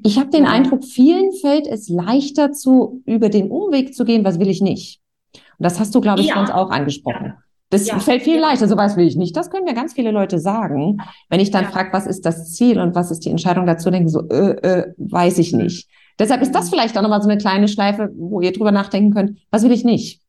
[0.02, 4.38] Ich habe den Eindruck, vielen fällt es leichter zu, über den Umweg zu gehen, was
[4.38, 5.00] will ich nicht.
[5.34, 6.40] Und das hast du, glaube ich, ja.
[6.40, 7.26] uns auch angesprochen.
[7.26, 7.38] Ja.
[7.72, 7.98] Das ja.
[7.98, 9.34] fällt viel leichter, sowas will ich nicht.
[9.34, 10.98] Das können mir ganz viele Leute sagen.
[11.30, 11.70] Wenn ich dann ja.
[11.70, 14.94] frage, was ist das Ziel und was ist die Entscheidung dazu, denken so, äh, äh,
[14.98, 15.88] weiß ich nicht.
[16.18, 19.38] Deshalb ist das vielleicht auch nochmal so eine kleine Schleife, wo ihr drüber nachdenken könnt,
[19.50, 20.20] was will ich nicht?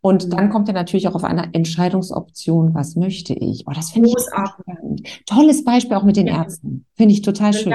[0.00, 3.64] Und dann kommt ihr natürlich auch auf eine Entscheidungsoption, was möchte ich?
[3.66, 5.02] Oh, das finde ich spannend.
[5.26, 6.36] Tolles Beispiel auch mit den ja.
[6.36, 6.86] Ärzten.
[6.96, 7.74] Finde ich total schön.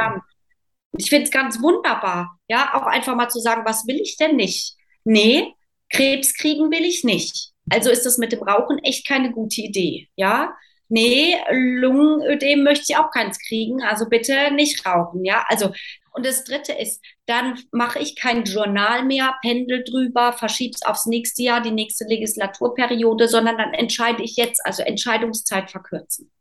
[0.98, 4.38] Ich finde es ganz wunderbar, ja, auch einfach mal zu sagen, was will ich denn
[4.38, 4.78] nicht?
[5.04, 5.54] Nee,
[5.90, 7.52] Krebs kriegen will ich nicht.
[7.70, 10.54] Also ist das mit dem Rauchen echt keine gute Idee, ja?
[10.90, 15.46] Nee, Lungenödem möchte ich auch keins kriegen, also bitte nicht rauchen, ja?
[15.50, 15.72] Also
[16.18, 21.44] und das dritte ist, dann mache ich kein Journal mehr, pendel drüber, verschieb's aufs nächste
[21.44, 26.32] Jahr, die nächste Legislaturperiode, sondern dann entscheide ich jetzt, also Entscheidungszeit verkürzen.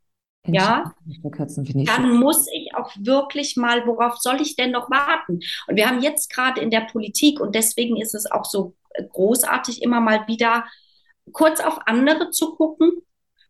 [0.47, 5.41] Ja, verkürzen, dann muss ich auch wirklich mal, worauf soll ich denn noch warten?
[5.67, 8.75] Und wir haben jetzt gerade in der Politik und deswegen ist es auch so
[9.11, 10.65] großartig, immer mal wieder
[11.33, 12.93] kurz auf andere zu gucken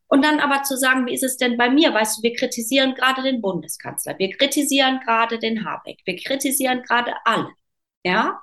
[0.09, 1.93] und dann aber zu sagen, wie ist es denn bei mir?
[1.93, 7.15] Weißt du, wir kritisieren gerade den Bundeskanzler, wir kritisieren gerade den Habeck, wir kritisieren gerade
[7.25, 7.51] alle,
[8.05, 8.41] ja,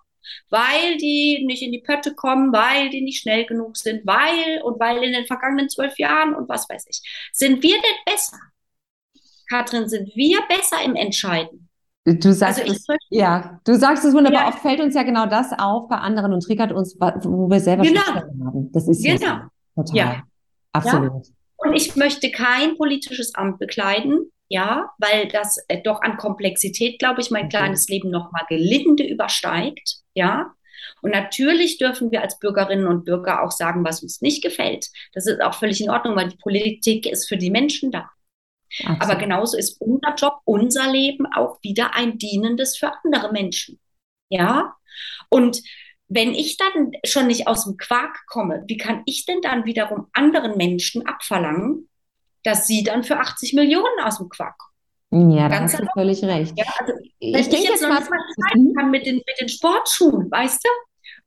[0.49, 4.79] weil die nicht in die Pötte kommen, weil die nicht schnell genug sind, weil und
[4.79, 7.01] weil in den vergangenen zwölf Jahren und was weiß ich.
[7.33, 8.39] Sind wir denn besser?
[9.49, 11.69] Katrin, sind wir besser im Entscheiden?
[12.05, 14.41] Du sagst also es, ja, du sagst es wunderbar.
[14.41, 14.47] Ja.
[14.49, 17.83] Oft fällt uns ja genau das auf bei anderen und triggert uns, wo wir selber
[17.83, 18.01] genau.
[18.01, 18.71] schon haben.
[18.73, 19.43] Das ist genau.
[19.75, 19.95] total.
[19.95, 20.23] Ja.
[20.73, 21.27] Absolut.
[21.27, 21.33] Ja.
[21.57, 27.21] Und ich möchte kein politisches Amt bekleiden, ja, weil das äh, doch an Komplexität, glaube
[27.21, 27.57] ich, mein okay.
[27.57, 30.51] kleines Leben nochmal gelinde übersteigt, ja.
[31.01, 34.89] Und natürlich dürfen wir als Bürgerinnen und Bürger auch sagen, was uns nicht gefällt.
[35.13, 38.09] Das ist auch völlig in Ordnung, weil die Politik ist für die Menschen da.
[38.79, 39.01] Absolut.
[39.01, 43.79] Aber genauso ist unser Job, unser Leben auch wieder ein dienendes für andere Menschen.
[44.29, 44.75] Ja?
[45.29, 45.61] Und
[46.07, 50.07] wenn ich dann schon nicht aus dem Quark komme, wie kann ich denn dann wiederum
[50.13, 51.89] anderen Menschen abverlangen,
[52.43, 55.31] dass sie dann für 80 Millionen aus dem Quark kommen?
[55.31, 56.53] Ja, da hast du völlig recht.
[56.57, 58.07] Ja, also, wenn ich, ich jetzt, jetzt noch mal, nicht
[58.37, 60.69] mal kann mit den, mit den Sportschuhen, weißt du?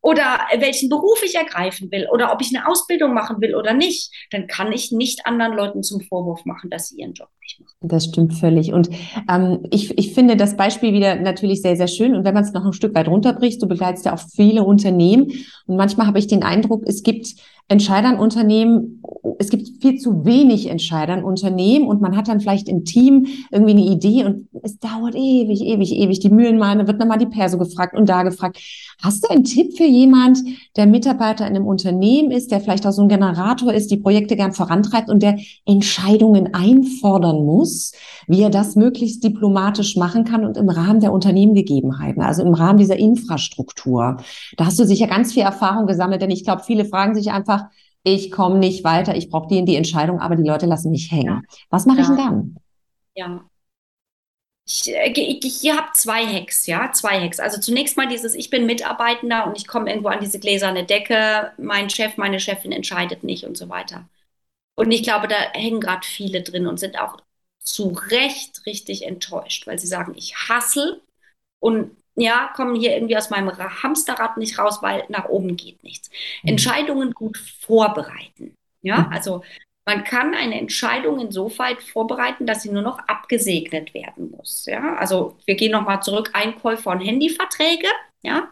[0.06, 4.12] oder welchen Beruf ich ergreifen will oder ob ich eine Ausbildung machen will oder nicht,
[4.30, 7.88] dann kann ich nicht anderen Leuten zum Vorwurf machen, dass sie ihren Job nicht machen.
[7.88, 8.72] Das stimmt völlig.
[8.72, 8.90] Und
[9.30, 12.14] ähm, ich, ich finde das Beispiel wieder natürlich sehr, sehr schön.
[12.14, 15.32] Und wenn man es noch ein Stück weit runterbricht, du begleitest ja auch viele Unternehmen.
[15.66, 17.35] Und manchmal habe ich den Eindruck, es gibt
[17.68, 19.02] Entscheidern Unternehmen,
[19.40, 23.72] es gibt viel zu wenig Entscheidern Unternehmen und man hat dann vielleicht im Team irgendwie
[23.72, 26.20] eine Idee und es dauert ewig, ewig, ewig.
[26.20, 28.59] Die Mühlenmine wird nochmal die Perso gefragt und da gefragt.
[29.02, 30.38] Hast du einen Tipp für jemand,
[30.76, 34.37] der Mitarbeiter in einem Unternehmen ist, der vielleicht auch so ein Generator ist, die Projekte
[34.37, 37.92] gern vorantreibt und der Entscheidungen einfordern muss,
[38.27, 42.79] wie er das möglichst diplomatisch machen kann und im Rahmen der Unternehmengegebenheiten, also im Rahmen
[42.79, 44.18] dieser Infrastruktur.
[44.57, 47.64] Da hast du sicher ganz viel Erfahrung gesammelt, denn ich glaube, viele fragen sich einfach,
[48.03, 51.11] ich komme nicht weiter, ich brauche die in die Entscheidung, aber die Leute lassen mich
[51.11, 51.27] hängen.
[51.27, 51.42] Ja.
[51.70, 52.03] Was mache ja.
[52.03, 52.57] ich denn dann?
[53.14, 53.44] Ja.
[54.68, 57.40] Ich, äh, ich, ich habe zwei Hacks, ja, zwei Hacks.
[57.40, 61.53] Also zunächst mal dieses, ich bin Mitarbeitender und ich komme irgendwo an diese gläserne Decke,
[61.59, 64.09] mein Chef, meine Chefin entscheidet nicht und so weiter.
[64.77, 67.16] Und ich glaube, da hängen gerade viele drin und sind auch
[67.66, 71.00] zu Recht richtig enttäuscht, weil sie sagen, ich hassle
[71.61, 76.11] und ja, kommen hier irgendwie aus meinem Hamsterrad nicht raus, weil nach oben geht nichts.
[76.42, 76.50] Mhm.
[76.50, 78.55] Entscheidungen gut vorbereiten.
[78.81, 79.12] Ja, mhm.
[79.12, 79.42] also
[79.85, 84.66] man kann eine Entscheidung insoweit vorbereiten, dass sie nur noch abgesegnet werden muss.
[84.66, 87.88] Ja, also wir gehen nochmal zurück, Einkäufer und Handyverträge.
[88.22, 88.48] Ja,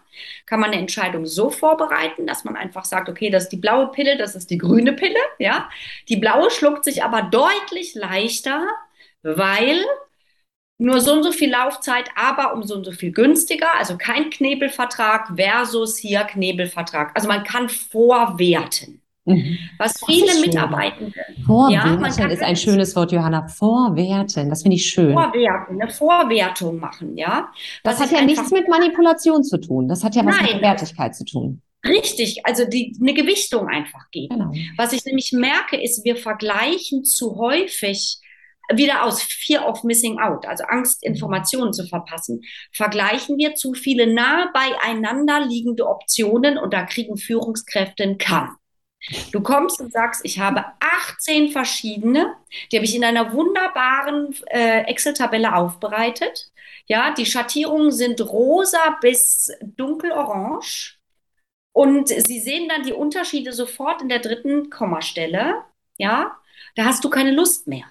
[0.46, 3.88] kann man eine Entscheidung so vorbereiten, dass man einfach sagt, okay, das ist die blaue
[3.88, 5.18] Pille, das ist die grüne Pille.
[5.38, 5.68] Ja,
[6.08, 8.68] die blaue schluckt sich aber deutlich leichter
[9.24, 9.84] weil
[10.78, 13.68] nur so und so viel Laufzeit, aber um so und so viel günstiger.
[13.78, 17.12] Also kein Knebelvertrag versus hier Knebelvertrag.
[17.14, 19.00] Also man kann vorwerten.
[19.26, 19.56] Mhm.
[19.78, 21.14] Was viele Mitarbeitende.
[21.46, 23.48] Vorwerten ja, ist ein schönes Wort, Johanna.
[23.48, 25.14] Vorwerten, das finde ich schön.
[25.14, 27.48] Vorwerten, eine Vorwertung machen, ja.
[27.82, 29.88] Das, das hat ja nichts mit Manipulation zu tun.
[29.88, 30.54] Das hat ja was Nein.
[30.54, 31.62] mit Wertigkeit zu tun.
[31.86, 34.38] Richtig, also die, eine Gewichtung einfach geben.
[34.38, 34.52] Genau.
[34.76, 38.18] Was ich nämlich merke, ist, wir vergleichen zu häufig
[38.72, 41.12] wieder aus Fear of Missing Out, also Angst, mhm.
[41.12, 48.02] Informationen zu verpassen, vergleichen wir zu viele nah beieinander liegende Optionen und da kriegen Führungskräfte
[48.02, 48.56] einen Kann.
[49.32, 52.36] Du kommst und sagst, ich habe 18 verschiedene,
[52.72, 56.50] die habe ich in einer wunderbaren äh, Excel-Tabelle aufbereitet.
[56.86, 60.60] Ja, die Schattierungen sind rosa bis dunkelorange.
[61.72, 65.64] Und Sie sehen dann die Unterschiede sofort in der dritten Kommastelle.
[65.98, 66.38] Ja,
[66.76, 67.84] da hast du keine Lust mehr.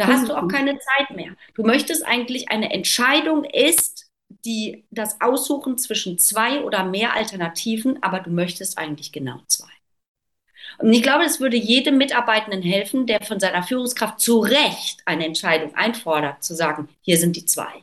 [0.00, 1.34] Da hast du auch keine Zeit mehr.
[1.54, 4.10] Du möchtest eigentlich eine Entscheidung ist
[4.44, 9.68] die das Aussuchen zwischen zwei oder mehr Alternativen, aber du möchtest eigentlich genau zwei.
[10.78, 15.26] Und ich glaube, es würde jedem Mitarbeitenden helfen, der von seiner Führungskraft zu Recht eine
[15.26, 17.82] Entscheidung einfordert, zu sagen, hier sind die zwei.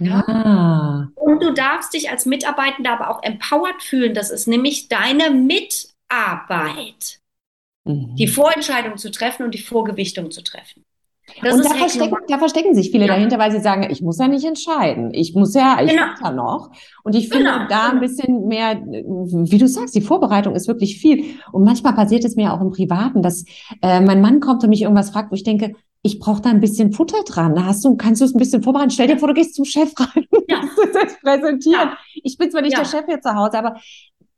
[0.00, 0.24] Ja.
[0.26, 1.08] Ah.
[1.14, 4.14] Und du darfst dich als Mitarbeitender aber auch empowered fühlen.
[4.14, 7.20] Das ist nämlich deine Mitarbeit,
[7.84, 8.16] mhm.
[8.16, 10.84] die Vorentscheidung zu treffen und die Vorgewichtung zu treffen.
[11.42, 13.14] Das und da verstecken, da verstecken, sich viele ja.
[13.14, 15.12] dahinter, weil sie sagen, ich muss ja nicht entscheiden.
[15.14, 16.02] Ich muss ja, ich genau.
[16.22, 16.70] ja noch.
[17.02, 17.68] Und ich finde genau.
[17.68, 21.36] da ein bisschen mehr, wie du sagst, die Vorbereitung ist wirklich viel.
[21.52, 23.44] Und manchmal passiert es mir auch im Privaten, dass
[23.82, 26.60] äh, mein Mann kommt und mich irgendwas fragt, wo ich denke, ich brauche da ein
[26.60, 27.54] bisschen Futter dran.
[27.54, 28.90] Da hast du, kannst du es ein bisschen vorbereiten?
[28.90, 30.60] Stell dir vor, du gehst zum Chef rein ja.
[30.60, 31.88] und das präsentieren.
[31.88, 31.98] Ja.
[32.22, 32.80] Ich bin zwar nicht ja.
[32.80, 33.76] der Chef hier zu Hause, aber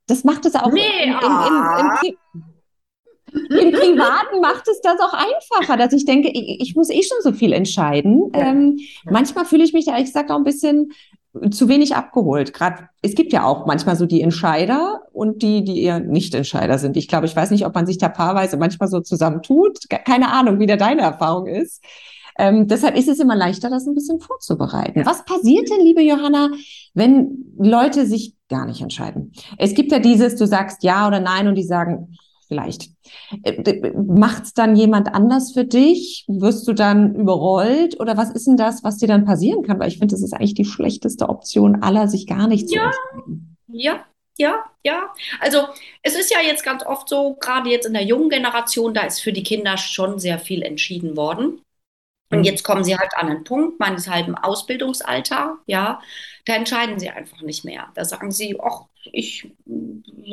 [0.07, 2.56] das macht es auch nee, in, in, in, in, im
[3.33, 7.33] Privaten macht es das auch einfacher, dass ich denke, ich, ich muss eh schon so
[7.33, 8.31] viel entscheiden.
[8.35, 8.49] Ja.
[8.49, 10.93] Ähm, manchmal fühle ich mich ehrlich gesagt auch ein bisschen
[11.51, 12.53] zu wenig abgeholt.
[12.55, 16.79] Gerade es gibt ja auch manchmal so die Entscheider und die, die eher nicht Entscheider
[16.79, 16.97] sind.
[16.97, 19.79] Ich glaube, ich weiß nicht, ob man sich da paarweise manchmal so zusammentut.
[19.91, 21.83] Keine Ahnung, wie da deine Erfahrung ist.
[22.39, 25.07] Ähm, deshalb ist es immer leichter, das ein bisschen vorzubereiten.
[25.07, 26.51] Was passiert denn, liebe Johanna,
[26.93, 29.33] wenn Leute sich gar nicht entscheiden?
[29.57, 32.91] Es gibt ja dieses, du sagst ja oder nein und die sagen, vielleicht.
[33.43, 36.25] Äh, Macht es dann jemand anders für dich?
[36.29, 37.99] Wirst du dann überrollt?
[38.01, 39.79] Oder was ist denn das, was dir dann passieren kann?
[39.79, 42.91] Weil ich finde, das ist eigentlich die schlechteste Option aller, sich gar nicht ja.
[42.91, 43.57] zu entscheiden.
[43.69, 44.05] Ja,
[44.39, 45.13] ja, ja.
[45.41, 45.67] Also
[46.03, 49.21] es ist ja jetzt ganz oft so, gerade jetzt in der jungen Generation, da ist
[49.21, 51.61] für die Kinder schon sehr viel entschieden worden.
[52.31, 52.45] Und mhm.
[52.45, 56.01] jetzt kommen sie halt an einen Punkt, meines halben Ausbildungsalter, ja,
[56.45, 57.89] da entscheiden sie einfach nicht mehr.
[57.95, 59.51] Da sagen sie, ach, ich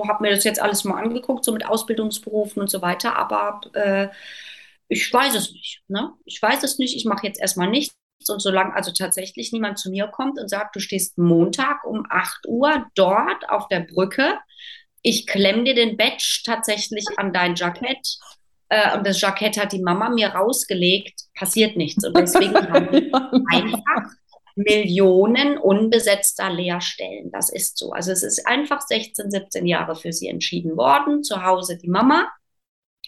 [0.08, 4.08] habe mir das jetzt alles mal angeguckt, so mit Ausbildungsberufen und so weiter, aber äh,
[4.88, 5.82] ich weiß es nicht.
[5.88, 6.14] Ne?
[6.26, 7.96] Ich weiß es nicht, ich mache jetzt erstmal nichts.
[8.30, 12.48] Und solange also tatsächlich niemand zu mir kommt und sagt, du stehst Montag um 8
[12.48, 14.40] Uhr dort auf der Brücke,
[15.02, 18.18] ich klemm dir den Badge tatsächlich an dein Jackett
[18.74, 22.04] äh, und das Jackett hat die Mama mir rausgelegt, passiert nichts.
[22.04, 23.14] Und deswegen haben wir
[23.52, 24.12] einfach
[24.56, 27.32] Millionen unbesetzter Lehrstellen.
[27.32, 27.92] Das ist so.
[27.92, 31.24] Also es ist einfach 16, 17 Jahre für sie entschieden worden.
[31.24, 32.32] Zu Hause die Mama.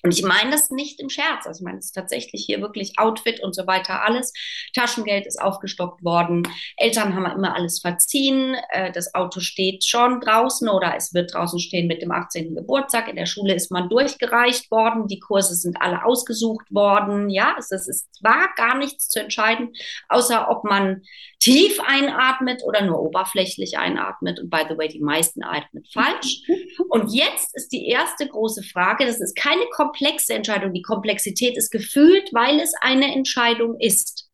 [0.06, 1.48] Und ich meine das nicht im Scherz.
[1.48, 4.34] Also ich meine es ist tatsächlich hier wirklich Outfit und so weiter alles.
[4.76, 6.48] Taschengeld ist aufgestockt worden.
[6.78, 8.56] Eltern haben immer alles verziehen.
[8.70, 12.54] Äh, das Auto steht schon draußen oder es wird draußen stehen mit dem 18.
[12.54, 13.08] Geburtstag.
[13.08, 15.08] In der Schule ist man durchgereicht worden.
[15.08, 17.32] Die Kurse sind alle ausgesucht worden.
[17.32, 19.74] Ja, es, es, es war gar nichts zu entscheiden,
[20.08, 21.02] außer ob man
[21.40, 24.40] tief einatmet oder nur oberflächlich einatmet.
[24.40, 26.42] Und by the way, die meisten atmen falsch.
[26.90, 30.74] Und jetzt ist die erste große Frage, das ist keine komplexe Entscheidung.
[30.74, 34.30] Die Komplexität ist gefühlt, weil es eine Entscheidung ist.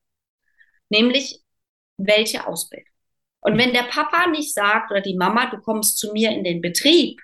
[0.90, 1.40] Nämlich,
[1.98, 2.88] welche Ausbildung.
[3.42, 6.62] Und wenn der Papa nicht sagt oder die Mama, du kommst zu mir in den
[6.62, 7.20] Betrieb,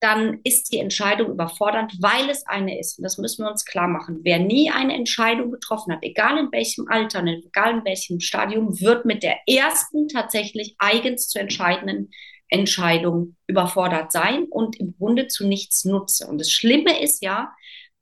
[0.00, 2.98] dann ist die Entscheidung überfordernd, weil es eine ist.
[2.98, 4.20] Und das müssen wir uns klar machen.
[4.22, 9.04] Wer nie eine Entscheidung getroffen hat, egal in welchem Alter, egal in welchem Stadium, wird
[9.04, 12.10] mit der ersten tatsächlich eigens zu entscheidenden
[12.50, 16.26] Entscheidung überfordert sein und im Grunde zu nichts nutze.
[16.26, 17.52] Und das Schlimme ist ja,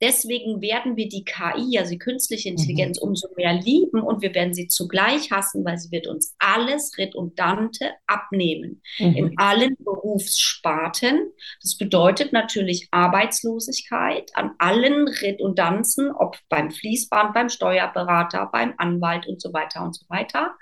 [0.01, 3.09] Deswegen werden wir die KI, also die künstliche Intelligenz, mhm.
[3.09, 7.91] umso mehr lieben und wir werden sie zugleich hassen, weil sie wird uns alles Redundante
[8.07, 8.81] abnehmen.
[8.99, 9.17] Mhm.
[9.17, 11.33] In allen Berufssparten.
[11.63, 19.41] Das bedeutet natürlich Arbeitslosigkeit an allen Redundanzen, ob beim Fließband, beim Steuerberater, beim Anwalt und
[19.41, 20.55] so weiter und so weiter.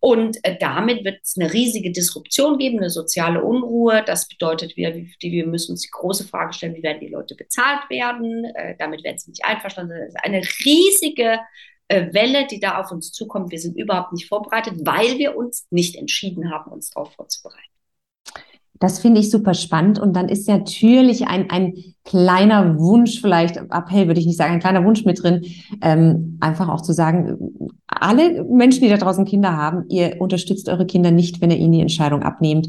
[0.00, 4.02] Und äh, damit wird es eine riesige Disruption geben, eine soziale Unruhe.
[4.04, 7.88] Das bedeutet, wir, wir müssen uns die große Frage stellen, wie werden die Leute bezahlt
[7.88, 8.44] werden?
[8.54, 9.98] Äh, damit werden sie nicht einverstanden.
[9.98, 11.38] Das ist eine riesige
[11.88, 13.50] äh, Welle, die da auf uns zukommt.
[13.50, 17.74] Wir sind überhaupt nicht vorbereitet, weil wir uns nicht entschieden haben, uns darauf vorzubereiten.
[18.80, 19.98] Das finde ich super spannend.
[19.98, 24.60] Und dann ist natürlich ein, ein kleiner Wunsch, vielleicht Appell würde ich nicht sagen, ein
[24.60, 25.42] kleiner Wunsch mit drin,
[25.80, 27.38] ähm, einfach auch zu sagen,
[27.86, 31.72] alle Menschen, die da draußen Kinder haben, ihr unterstützt eure Kinder nicht, wenn ihr ihnen
[31.72, 32.68] die Entscheidung abnehmt.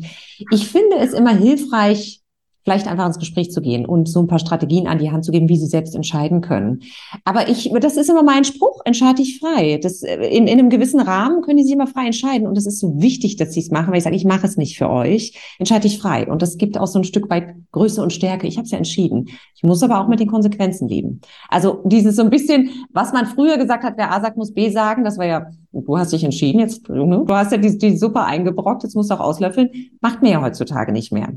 [0.51, 2.21] Ich finde es immer hilfreich,
[2.65, 5.31] vielleicht einfach ins Gespräch zu gehen und so ein paar Strategien an die Hand zu
[5.31, 6.81] geben, wie sie selbst entscheiden können.
[7.23, 9.79] Aber ich, das ist immer mein Spruch, entscheide ich frei.
[9.81, 12.47] Das, äh, in, in einem gewissen Rahmen können die sich immer frei entscheiden.
[12.47, 14.57] Und es ist so wichtig, dass sie es machen, weil ich sage, ich mache es
[14.57, 16.27] nicht für euch, entscheide ich frei.
[16.27, 18.47] Und das gibt auch so ein Stück weit Größe und Stärke.
[18.47, 19.29] Ich habe es ja entschieden.
[19.55, 21.21] Ich muss aber auch mit den Konsequenzen leben.
[21.49, 24.71] Also dieses so ein bisschen, was man früher gesagt hat, wer A sagt, muss B
[24.71, 28.23] sagen, das war ja, du hast dich entschieden, jetzt, du hast ja die, die Suppe
[28.23, 29.69] eingebrockt, jetzt musst du auch auslöffeln,
[30.01, 31.29] macht mir ja heutzutage nicht mehr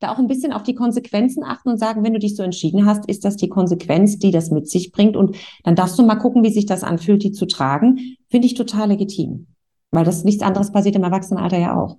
[0.00, 2.84] da auch ein bisschen auf die Konsequenzen achten und sagen, wenn du dich so entschieden
[2.86, 5.16] hast, ist das die Konsequenz, die das mit sich bringt.
[5.16, 8.16] Und dann darfst du mal gucken, wie sich das anfühlt, die zu tragen.
[8.28, 9.46] Finde ich total legitim.
[9.90, 11.96] Weil das nichts anderes passiert im Erwachsenenalter ja auch.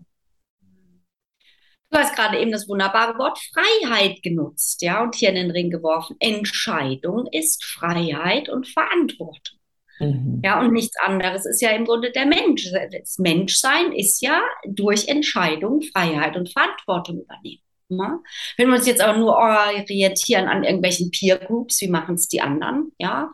[1.89, 5.69] Du hast gerade eben das wunderbare Wort Freiheit genutzt, ja, und hier in den Ring
[5.69, 6.17] geworfen.
[6.19, 9.57] Entscheidung ist Freiheit und Verantwortung.
[9.99, 10.41] Mhm.
[10.43, 12.69] Ja, und nichts anderes ist ja im Grunde der Mensch.
[12.91, 17.62] Das Menschsein ist ja durch Entscheidung Freiheit und Verantwortung übernehmen.
[17.89, 18.19] Ne?
[18.58, 22.41] Wenn wir uns jetzt aber nur orientieren an irgendwelchen Peer Groups, wie machen es die
[22.41, 22.91] anderen?
[22.97, 23.32] Ja,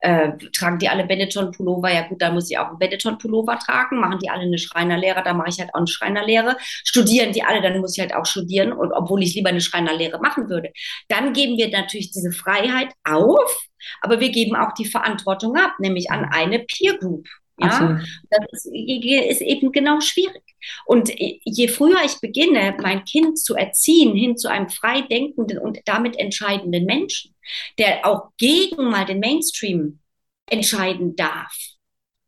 [0.00, 1.92] äh, tragen die alle Benetton-Pullover?
[1.92, 3.98] Ja gut, da muss ich auch einen Benetton-Pullover tragen.
[4.00, 6.56] Machen die alle eine Schreinerlehre, da mache ich halt auch eine Schreinerlehre.
[6.60, 10.20] Studieren die alle, dann muss ich halt auch studieren, und obwohl ich lieber eine Schreinerlehre
[10.20, 10.72] machen würde.
[11.08, 13.66] Dann geben wir natürlich diese Freiheit auf,
[14.00, 17.26] aber wir geben auch die Verantwortung ab, nämlich an eine Peer Group.
[17.60, 20.42] Ja, das ist, ist, eben genau schwierig.
[20.86, 25.78] Und je früher ich beginne, mein Kind zu erziehen hin zu einem frei denkenden und
[25.84, 27.34] damit entscheidenden Menschen,
[27.78, 29.98] der auch gegen mal den Mainstream
[30.46, 31.54] entscheiden darf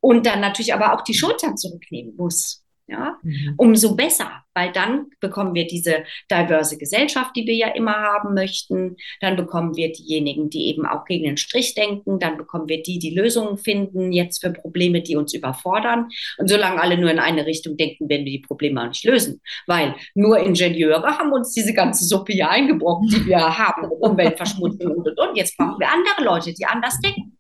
[0.01, 3.55] und dann natürlich aber auch die Schultern zurücknehmen muss, ja, mhm.
[3.57, 8.97] umso besser, weil dann bekommen wir diese diverse Gesellschaft, die wir ja immer haben möchten.
[9.21, 12.19] Dann bekommen wir diejenigen, die eben auch gegen den Strich denken.
[12.19, 16.09] Dann bekommen wir die, die Lösungen finden jetzt für Probleme, die uns überfordern.
[16.39, 19.41] Und solange alle nur in eine Richtung denken, werden wir die Probleme auch nicht lösen,
[19.67, 25.07] weil nur Ingenieure haben uns diese ganze Suppe hier eingebrochen, die wir haben, Umweltverschmutzung und
[25.07, 25.37] und und.
[25.37, 27.37] Jetzt brauchen wir andere Leute, die anders denken.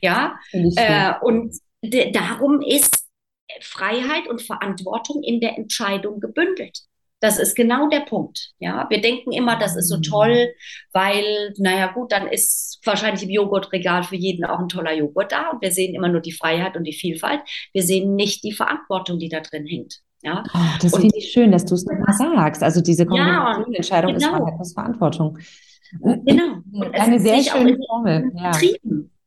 [0.00, 1.56] Ja, äh, und
[2.12, 3.05] darum ist
[3.60, 6.80] Freiheit und Verantwortung in der Entscheidung gebündelt.
[7.20, 8.50] Das ist genau der Punkt.
[8.58, 10.52] Ja, wir denken immer, das ist so toll,
[10.92, 15.50] weil, naja, gut, dann ist wahrscheinlich im Joghurtregal für jeden auch ein toller Joghurt da
[15.50, 17.40] und wir sehen immer nur die Freiheit und die Vielfalt.
[17.72, 20.00] Wir sehen nicht die Verantwortung, die da drin hängt.
[20.22, 22.62] Ja, oh, das finde ich schön, dass du es nochmal sagst.
[22.62, 24.26] Also diese Kombination ja, Entscheidung genau.
[24.26, 25.38] ist Freiheit plus Verantwortung.
[26.00, 26.54] Genau.
[26.72, 28.32] Und Eine sehr schöne Formel.
[28.34, 28.52] Ja.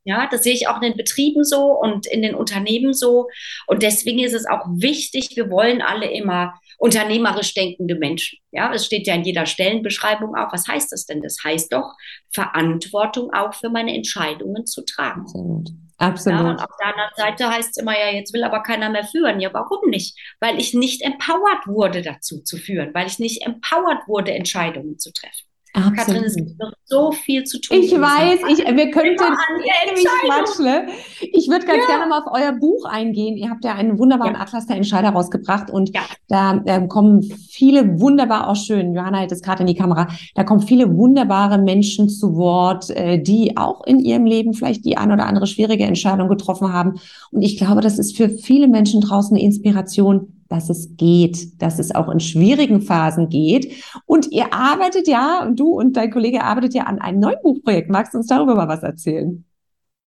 [0.05, 3.27] Ja, das sehe ich auch in den Betrieben so und in den Unternehmen so.
[3.67, 8.39] Und deswegen ist es auch wichtig, wir wollen alle immer unternehmerisch denkende Menschen.
[8.51, 10.53] Ja, es steht ja in jeder Stellenbeschreibung auch.
[10.53, 11.21] Was heißt das denn?
[11.21, 11.93] Das heißt doch,
[12.33, 15.21] Verantwortung auch für meine Entscheidungen zu tragen.
[15.21, 15.69] Absolut.
[15.97, 16.39] Absolut.
[16.39, 19.03] Ja, und auf der anderen Seite heißt es immer, ja, jetzt will aber keiner mehr
[19.03, 19.41] führen.
[19.41, 20.17] Ja, warum nicht?
[20.39, 25.11] Weil ich nicht empowered wurde, dazu zu führen, weil ich nicht empowered wurde, Entscheidungen zu
[25.11, 25.48] treffen.
[25.73, 25.97] Absolut.
[25.97, 27.77] Katrin, es gibt noch so viel zu tun.
[27.77, 30.89] Ich weiß, ich, wir könnten ewig quatschen.
[31.31, 31.97] Ich würde ganz ja.
[31.97, 33.37] gerne mal auf euer Buch eingehen.
[33.37, 34.41] Ihr habt ja einen wunderbaren ja.
[34.41, 36.01] Atlas der Entscheider rausgebracht und ja.
[36.27, 40.43] da äh, kommen viele wunderbar, auch schön, Johanna hält es gerade in die Kamera, da
[40.43, 45.11] kommen viele wunderbare Menschen zu Wort, äh, die auch in ihrem Leben vielleicht die ein
[45.11, 46.99] oder andere schwierige Entscheidung getroffen haben.
[47.31, 51.79] Und ich glaube, das ist für viele Menschen draußen eine Inspiration, dass es geht, dass
[51.79, 53.83] es auch in schwierigen Phasen geht.
[54.05, 57.89] Und ihr arbeitet ja, du und dein Kollege arbeitet ja an einem neuen Buchprojekt.
[57.89, 59.45] Magst du uns darüber mal was erzählen?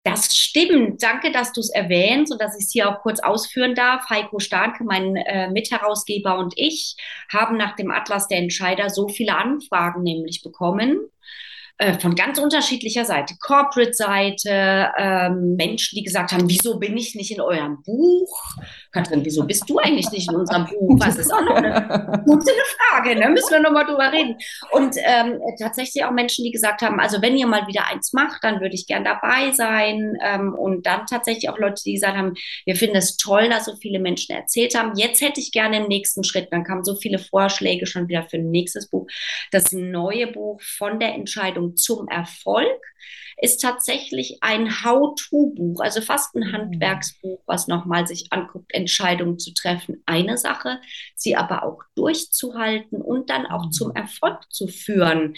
[0.03, 1.03] Das stimmt.
[1.03, 4.09] Danke, dass du es erwähnst und dass ich es hier auch kurz ausführen darf.
[4.09, 6.95] Heiko Starke, mein äh, Mitherausgeber und ich
[7.31, 10.97] haben nach dem Atlas der Entscheider so viele Anfragen nämlich bekommen
[11.81, 17.31] äh, von ganz unterschiedlicher Seite, Corporate-Seite, ähm, Menschen, die gesagt haben, wieso bin ich nicht
[17.31, 18.55] in eurem Buch?
[18.91, 20.99] Katrin, wieso bist du eigentlich nicht in unserem Buch?
[21.11, 23.29] Das ist auch noch eine gute Frage, ne?
[23.29, 24.37] müssen wir nochmal drüber reden.
[24.71, 28.43] Und ähm, tatsächlich auch Menschen, die gesagt haben, also wenn ihr mal wieder eins macht,
[28.43, 30.15] dann würde ich gern dabei sein.
[30.23, 32.33] Ähm, und dann tatsächlich auch Leute, die gesagt haben,
[32.65, 34.95] wir finden es toll, dass so viele Menschen erzählt haben.
[34.95, 38.37] Jetzt hätte ich gerne im nächsten Schritt, dann kamen so viele Vorschläge schon wieder für
[38.37, 39.07] ein nächstes Buch,
[39.51, 42.81] das neue Buch von der Entscheidung zum Erfolg
[43.37, 46.51] ist tatsächlich ein How-to-Buch, also fast ein mhm.
[46.51, 50.03] Handwerksbuch, was nochmal sich anguckt, Entscheidungen zu treffen.
[50.05, 50.79] Eine Sache,
[51.15, 53.95] sie aber auch durchzuhalten und dann auch zum mhm.
[53.95, 55.35] Erfolg zu führen.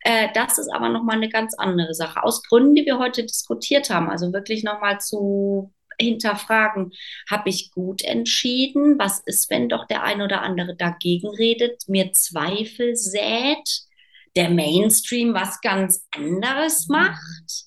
[0.00, 2.22] Äh, das ist aber nochmal eine ganz andere Sache.
[2.22, 4.08] Aus Gründen, die wir heute diskutiert haben.
[4.08, 6.92] Also wirklich nochmal zu hinterfragen,
[7.28, 8.98] habe ich gut entschieden?
[8.98, 13.85] Was ist, wenn doch der ein oder andere dagegen redet, mir Zweifel sät,
[14.36, 16.96] der Mainstream was ganz anderes mhm.
[16.96, 17.66] macht?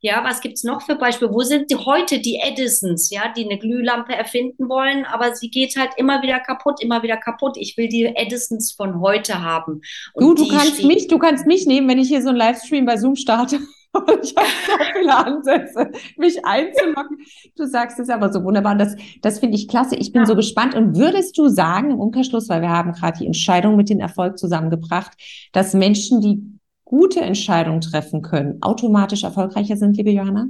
[0.00, 1.32] Ja, was gibt es noch für Beispiele?
[1.32, 5.76] Wo sind die heute die Edisons, ja, die eine Glühlampe erfinden wollen, aber sie geht
[5.76, 7.56] halt immer wieder kaputt, immer wieder kaputt.
[7.58, 9.80] Ich will die Edisons von heute haben.
[10.12, 12.84] Und du, du kannst mich, du kannst mich nehmen, wenn ich hier so einen Livestream
[12.84, 13.58] bei Zoom starte.
[14.22, 17.18] ich habe so viele Ansätze, mich einzuloggen.
[17.56, 18.72] Du sagst es aber so wunderbar.
[18.72, 19.96] Und das, das finde ich klasse.
[19.96, 20.26] Ich bin ja.
[20.26, 20.74] so gespannt.
[20.74, 24.38] Und würdest du sagen, im Umkehrschluss, weil wir haben gerade die Entscheidung mit dem Erfolg
[24.38, 25.12] zusammengebracht,
[25.52, 26.42] dass Menschen, die
[26.84, 30.46] gute Entscheidungen treffen können, automatisch erfolgreicher sind, liebe Johanna?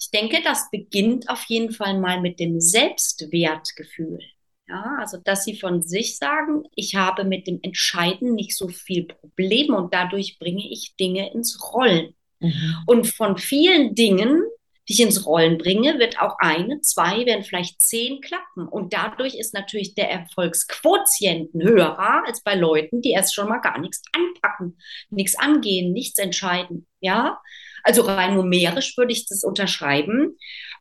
[0.00, 4.20] Ich denke, das beginnt auf jeden Fall mal mit dem Selbstwertgefühl.
[4.68, 9.06] Ja, also dass sie von sich sagen, ich habe mit dem Entscheiden nicht so viel
[9.06, 12.14] Probleme und dadurch bringe ich Dinge ins Rollen.
[12.40, 12.76] Mhm.
[12.86, 14.42] Und von vielen Dingen
[14.88, 18.66] die ich ins Rollen bringe, wird auch eine, zwei, werden vielleicht zehn klappen.
[18.66, 23.78] Und dadurch ist natürlich der Erfolgsquotienten höher als bei Leuten, die erst schon mal gar
[23.78, 24.78] nichts anpacken,
[25.10, 26.86] nichts angehen, nichts entscheiden.
[27.00, 27.38] Ja,
[27.82, 30.38] also rein numerisch würde ich das unterschreiben.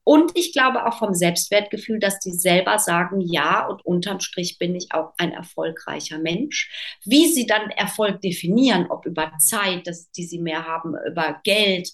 [0.08, 4.74] Und ich glaube auch vom Selbstwertgefühl, dass die selber sagen, ja, und unterm Strich bin
[4.74, 6.98] ich auch ein erfolgreicher Mensch.
[7.04, 11.90] Wie sie dann Erfolg definieren, ob über Zeit, dass, die sie mehr haben, über Geld,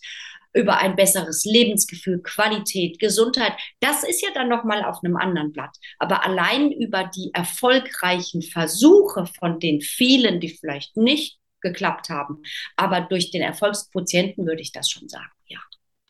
[0.53, 3.53] über ein besseres Lebensgefühl, Qualität, Gesundheit.
[3.79, 5.75] Das ist ja dann noch mal auf einem anderen Blatt.
[5.97, 12.43] Aber allein über die erfolgreichen Versuche von den vielen, die vielleicht nicht geklappt haben,
[12.75, 15.31] aber durch den Erfolgsquotienten würde ich das schon sagen.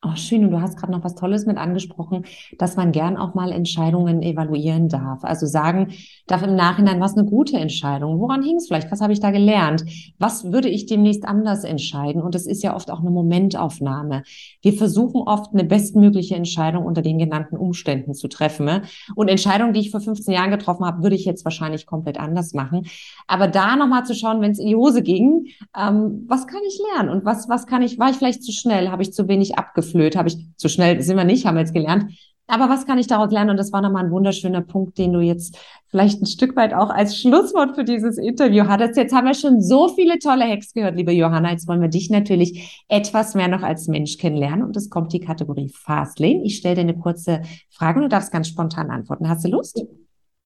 [0.05, 0.43] Oh, schön.
[0.43, 2.25] Und du hast gerade noch was Tolles mit angesprochen,
[2.57, 5.23] dass man gern auch mal Entscheidungen evaluieren darf.
[5.23, 5.93] Also sagen
[6.27, 8.19] darf im Nachhinein, was eine gute Entscheidung.
[8.19, 8.91] Woran hing es vielleicht?
[8.91, 9.85] Was habe ich da gelernt?
[10.19, 12.21] Was würde ich demnächst anders entscheiden?
[12.21, 14.23] Und das ist ja oft auch eine Momentaufnahme.
[14.61, 18.65] Wir versuchen oft eine bestmögliche Entscheidung unter den genannten Umständen zu treffen.
[18.65, 18.81] Ne?
[19.15, 22.53] Und Entscheidungen, die ich vor 15 Jahren getroffen habe, würde ich jetzt wahrscheinlich komplett anders
[22.53, 22.87] machen.
[23.27, 25.47] Aber da nochmal zu schauen, wenn es in die Hose ging,
[25.77, 27.09] ähm, was kann ich lernen?
[27.09, 28.89] Und was, was kann ich, war ich vielleicht zu schnell?
[28.89, 29.92] Habe ich zu wenig abgeführt?
[29.93, 32.11] Blöd, habe ich, so schnell sind wir nicht, haben wir jetzt gelernt.
[32.47, 33.51] Aber was kann ich daraus lernen?
[33.51, 36.89] Und das war nochmal ein wunderschöner Punkt, den du jetzt vielleicht ein Stück weit auch
[36.89, 38.97] als Schlusswort für dieses Interview hattest.
[38.97, 41.51] Jetzt haben wir schon so viele tolle Hacks gehört, liebe Johanna.
[41.51, 44.63] Jetzt wollen wir dich natürlich etwas mehr noch als Mensch kennenlernen.
[44.63, 46.43] Und es kommt die Kategorie Fastlane.
[46.43, 49.29] Ich stelle dir eine kurze Frage und du darfst ganz spontan antworten.
[49.29, 49.81] Hast du Lust?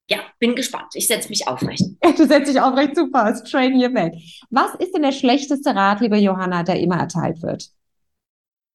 [0.10, 0.94] Ja, bin gespannt.
[0.94, 1.84] Ich setze mich aufrecht.
[2.18, 3.36] Du setzt dich aufrecht, super.
[3.36, 4.14] Straight in your bed.
[4.50, 7.70] Was ist denn der schlechteste Rat, liebe Johanna, der immer erteilt wird?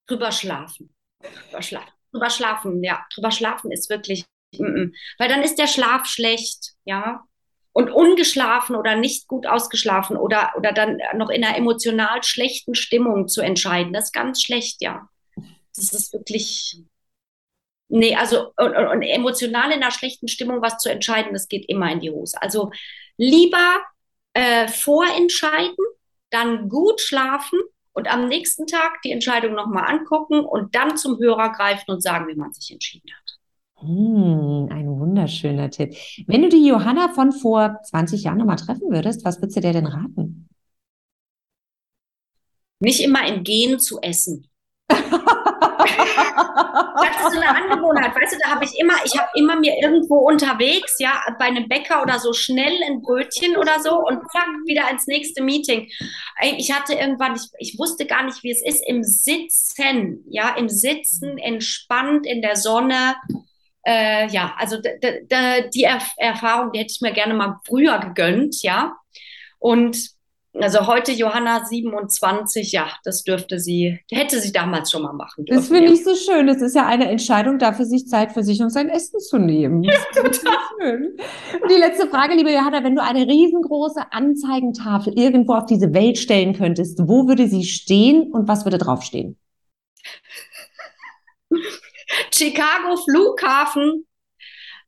[0.07, 0.94] Drüber schlafen.
[1.20, 1.92] Drüber schlafen.
[2.12, 3.05] Drüber schlafen, ja.
[3.14, 4.94] Drüber schlafen ist wirklich, mm -mm.
[5.18, 7.24] weil dann ist der Schlaf schlecht, ja.
[7.74, 13.28] Und ungeschlafen oder nicht gut ausgeschlafen oder, oder dann noch in einer emotional schlechten Stimmung
[13.28, 15.09] zu entscheiden, das ist ganz schlecht, ja.
[15.74, 16.82] Das ist wirklich,
[17.88, 21.90] nee, also und, und emotional in einer schlechten Stimmung was zu entscheiden, das geht immer
[21.90, 22.40] in die Hose.
[22.42, 22.70] Also
[23.16, 23.80] lieber
[24.34, 25.76] äh, vorentscheiden,
[26.28, 27.59] dann gut schlafen
[27.93, 32.28] und am nächsten Tag die Entscheidung nochmal angucken und dann zum Hörer greifen und sagen,
[32.28, 33.38] wie man sich entschieden hat.
[33.80, 35.95] Hm, ein wunderschöner Tipp.
[36.26, 39.72] Wenn du die Johanna von vor 20 Jahren nochmal treffen würdest, was würdest du dir
[39.72, 40.49] denn raten?
[42.78, 44.49] Nicht immer im Gehen zu essen.
[45.84, 49.74] das ist so eine Angewohnheit, weißt du, da habe ich immer, ich habe immer mir
[49.82, 54.48] irgendwo unterwegs, ja, bei einem Bäcker oder so schnell ein Brötchen oder so und zack,
[54.66, 55.88] wieder ins nächste Meeting.
[56.56, 60.68] Ich hatte irgendwann, ich, ich wusste gar nicht, wie es ist, im Sitzen, ja, im
[60.68, 63.16] Sitzen, entspannt in der Sonne.
[63.84, 68.96] Äh, ja, also die Erf Erfahrung, die hätte ich mir gerne mal früher gegönnt, ja.
[69.58, 70.12] Und
[70.61, 75.59] also heute Johanna 27, ja, das dürfte sie, hätte sie damals schon mal machen dürfen.
[75.59, 75.92] Das finde ja.
[75.92, 76.46] ich so schön.
[76.46, 79.82] Das ist ja eine Entscheidung dafür, sich Zeit für sich und sein Essen zu nehmen.
[79.82, 80.59] Ja, total.
[80.78, 81.16] schön.
[81.62, 86.18] Und die letzte Frage, liebe Johanna, wenn du eine riesengroße Anzeigentafel irgendwo auf diese Welt
[86.18, 89.38] stellen könntest, wo würde sie stehen und was würde draufstehen?
[92.30, 94.07] Chicago Flughafen.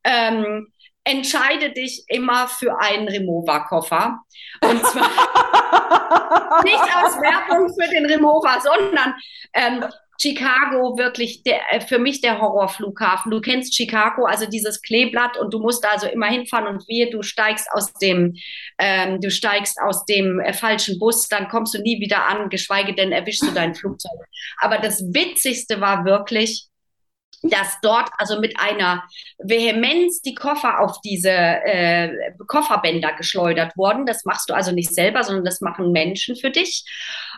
[0.06, 0.66] Ähm,
[1.04, 4.20] entscheide dich immer für einen Remover-Koffer.
[4.62, 5.10] Und zwar
[6.64, 9.14] nicht aus Werbung für den Remover, sondern
[9.52, 9.84] ähm,
[10.20, 13.30] Chicago wirklich der, äh, für mich der Horrorflughafen.
[13.30, 17.10] Du kennst Chicago, also dieses Kleeblatt und du musst da also immer hinfahren und wehe,
[17.10, 18.34] du steigst aus dem,
[18.78, 22.94] ähm, du steigst aus dem äh, falschen Bus, dann kommst du nie wieder an, geschweige
[22.94, 24.18] denn erwischst du dein Flugzeug.
[24.58, 26.68] Aber das Witzigste war wirklich,
[27.50, 29.04] dass dort also mit einer
[29.38, 32.10] Vehemenz die Koffer auf diese äh,
[32.46, 34.06] Kofferbänder geschleudert wurden.
[34.06, 36.84] Das machst du also nicht selber, sondern das machen Menschen für dich.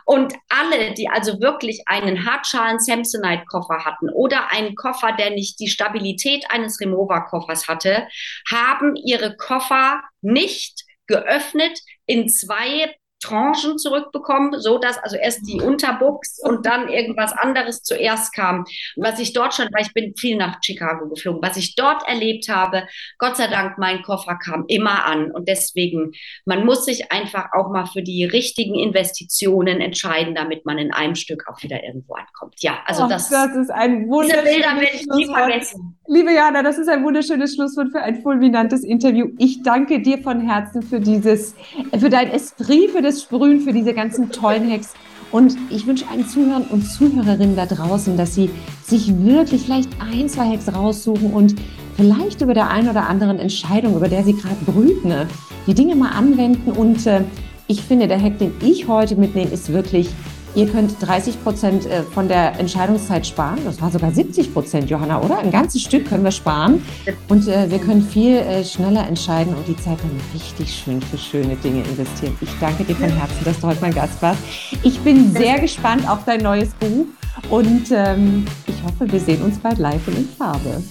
[0.04, 5.58] Und alle, die also wirklich einen Hartschalen Samsonite Koffer hatten oder einen Koffer, der nicht
[5.58, 8.06] die Stabilität eines Remover Koffers hatte,
[8.48, 16.38] haben ihre Koffer nicht geöffnet in zwei Tranchen zurückbekommen, so dass also erst die Unterbuchs
[16.42, 18.60] und dann irgendwas anderes zuerst kam.
[18.96, 22.06] Und was ich dort schon, weil ich bin viel nach Chicago geflogen, was ich dort
[22.08, 22.86] erlebt habe,
[23.18, 26.12] Gott sei Dank, mein Koffer kam immer an und deswegen,
[26.44, 31.14] man muss sich einfach auch mal für die richtigen Investitionen entscheiden, damit man in einem
[31.14, 32.54] Stück auch wieder irgendwo ankommt.
[32.58, 35.98] Ja, also oh, das, das ist ein wunderschönes diese Bilder werde ich nie vergessen.
[36.08, 39.28] Liebe Jana, das ist ein wunderschönes Schlusswort für ein fulminantes Interview.
[39.38, 41.54] Ich danke dir von Herzen für dieses,
[41.98, 44.92] für dein Esprit, für das Sprühen, für diese ganzen tollen Hacks.
[45.32, 48.50] Und ich wünsche allen Zuhörern und Zuhörerinnen da draußen, dass sie
[48.84, 51.56] sich wirklich vielleicht ein, zwei Hacks raussuchen und
[51.96, 55.26] vielleicht über der einen oder anderen Entscheidung, über der sie gerade brüten, ne,
[55.66, 56.70] die Dinge mal anwenden.
[56.72, 57.22] Und äh,
[57.66, 60.08] ich finde, der Hack, den ich heute mitnehme, ist wirklich
[60.56, 63.58] Ihr könnt 30 Prozent äh, von der Entscheidungszeit sparen.
[63.66, 65.38] Das war sogar 70 Prozent, Johanna, oder?
[65.38, 66.82] Ein ganzes Stück können wir sparen.
[67.28, 71.18] Und äh, wir können viel äh, schneller entscheiden und die Zeit dann richtig schön für
[71.18, 72.34] schöne Dinge investieren.
[72.40, 74.40] Ich danke dir von Herzen, dass du heute mein Gast warst.
[74.82, 77.04] Ich bin sehr gespannt auf dein neues Buch
[77.50, 80.82] und ähm, ich hoffe, wir sehen uns bald live und in Farbe.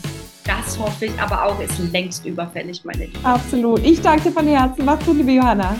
[0.44, 3.18] Das hoffe ich, aber auch ist längst überfällig, meine Liebe.
[3.24, 3.84] Absolut.
[3.84, 4.86] Ich danke dir von Herzen.
[4.86, 5.76] Mach's gut, liebe Johanna.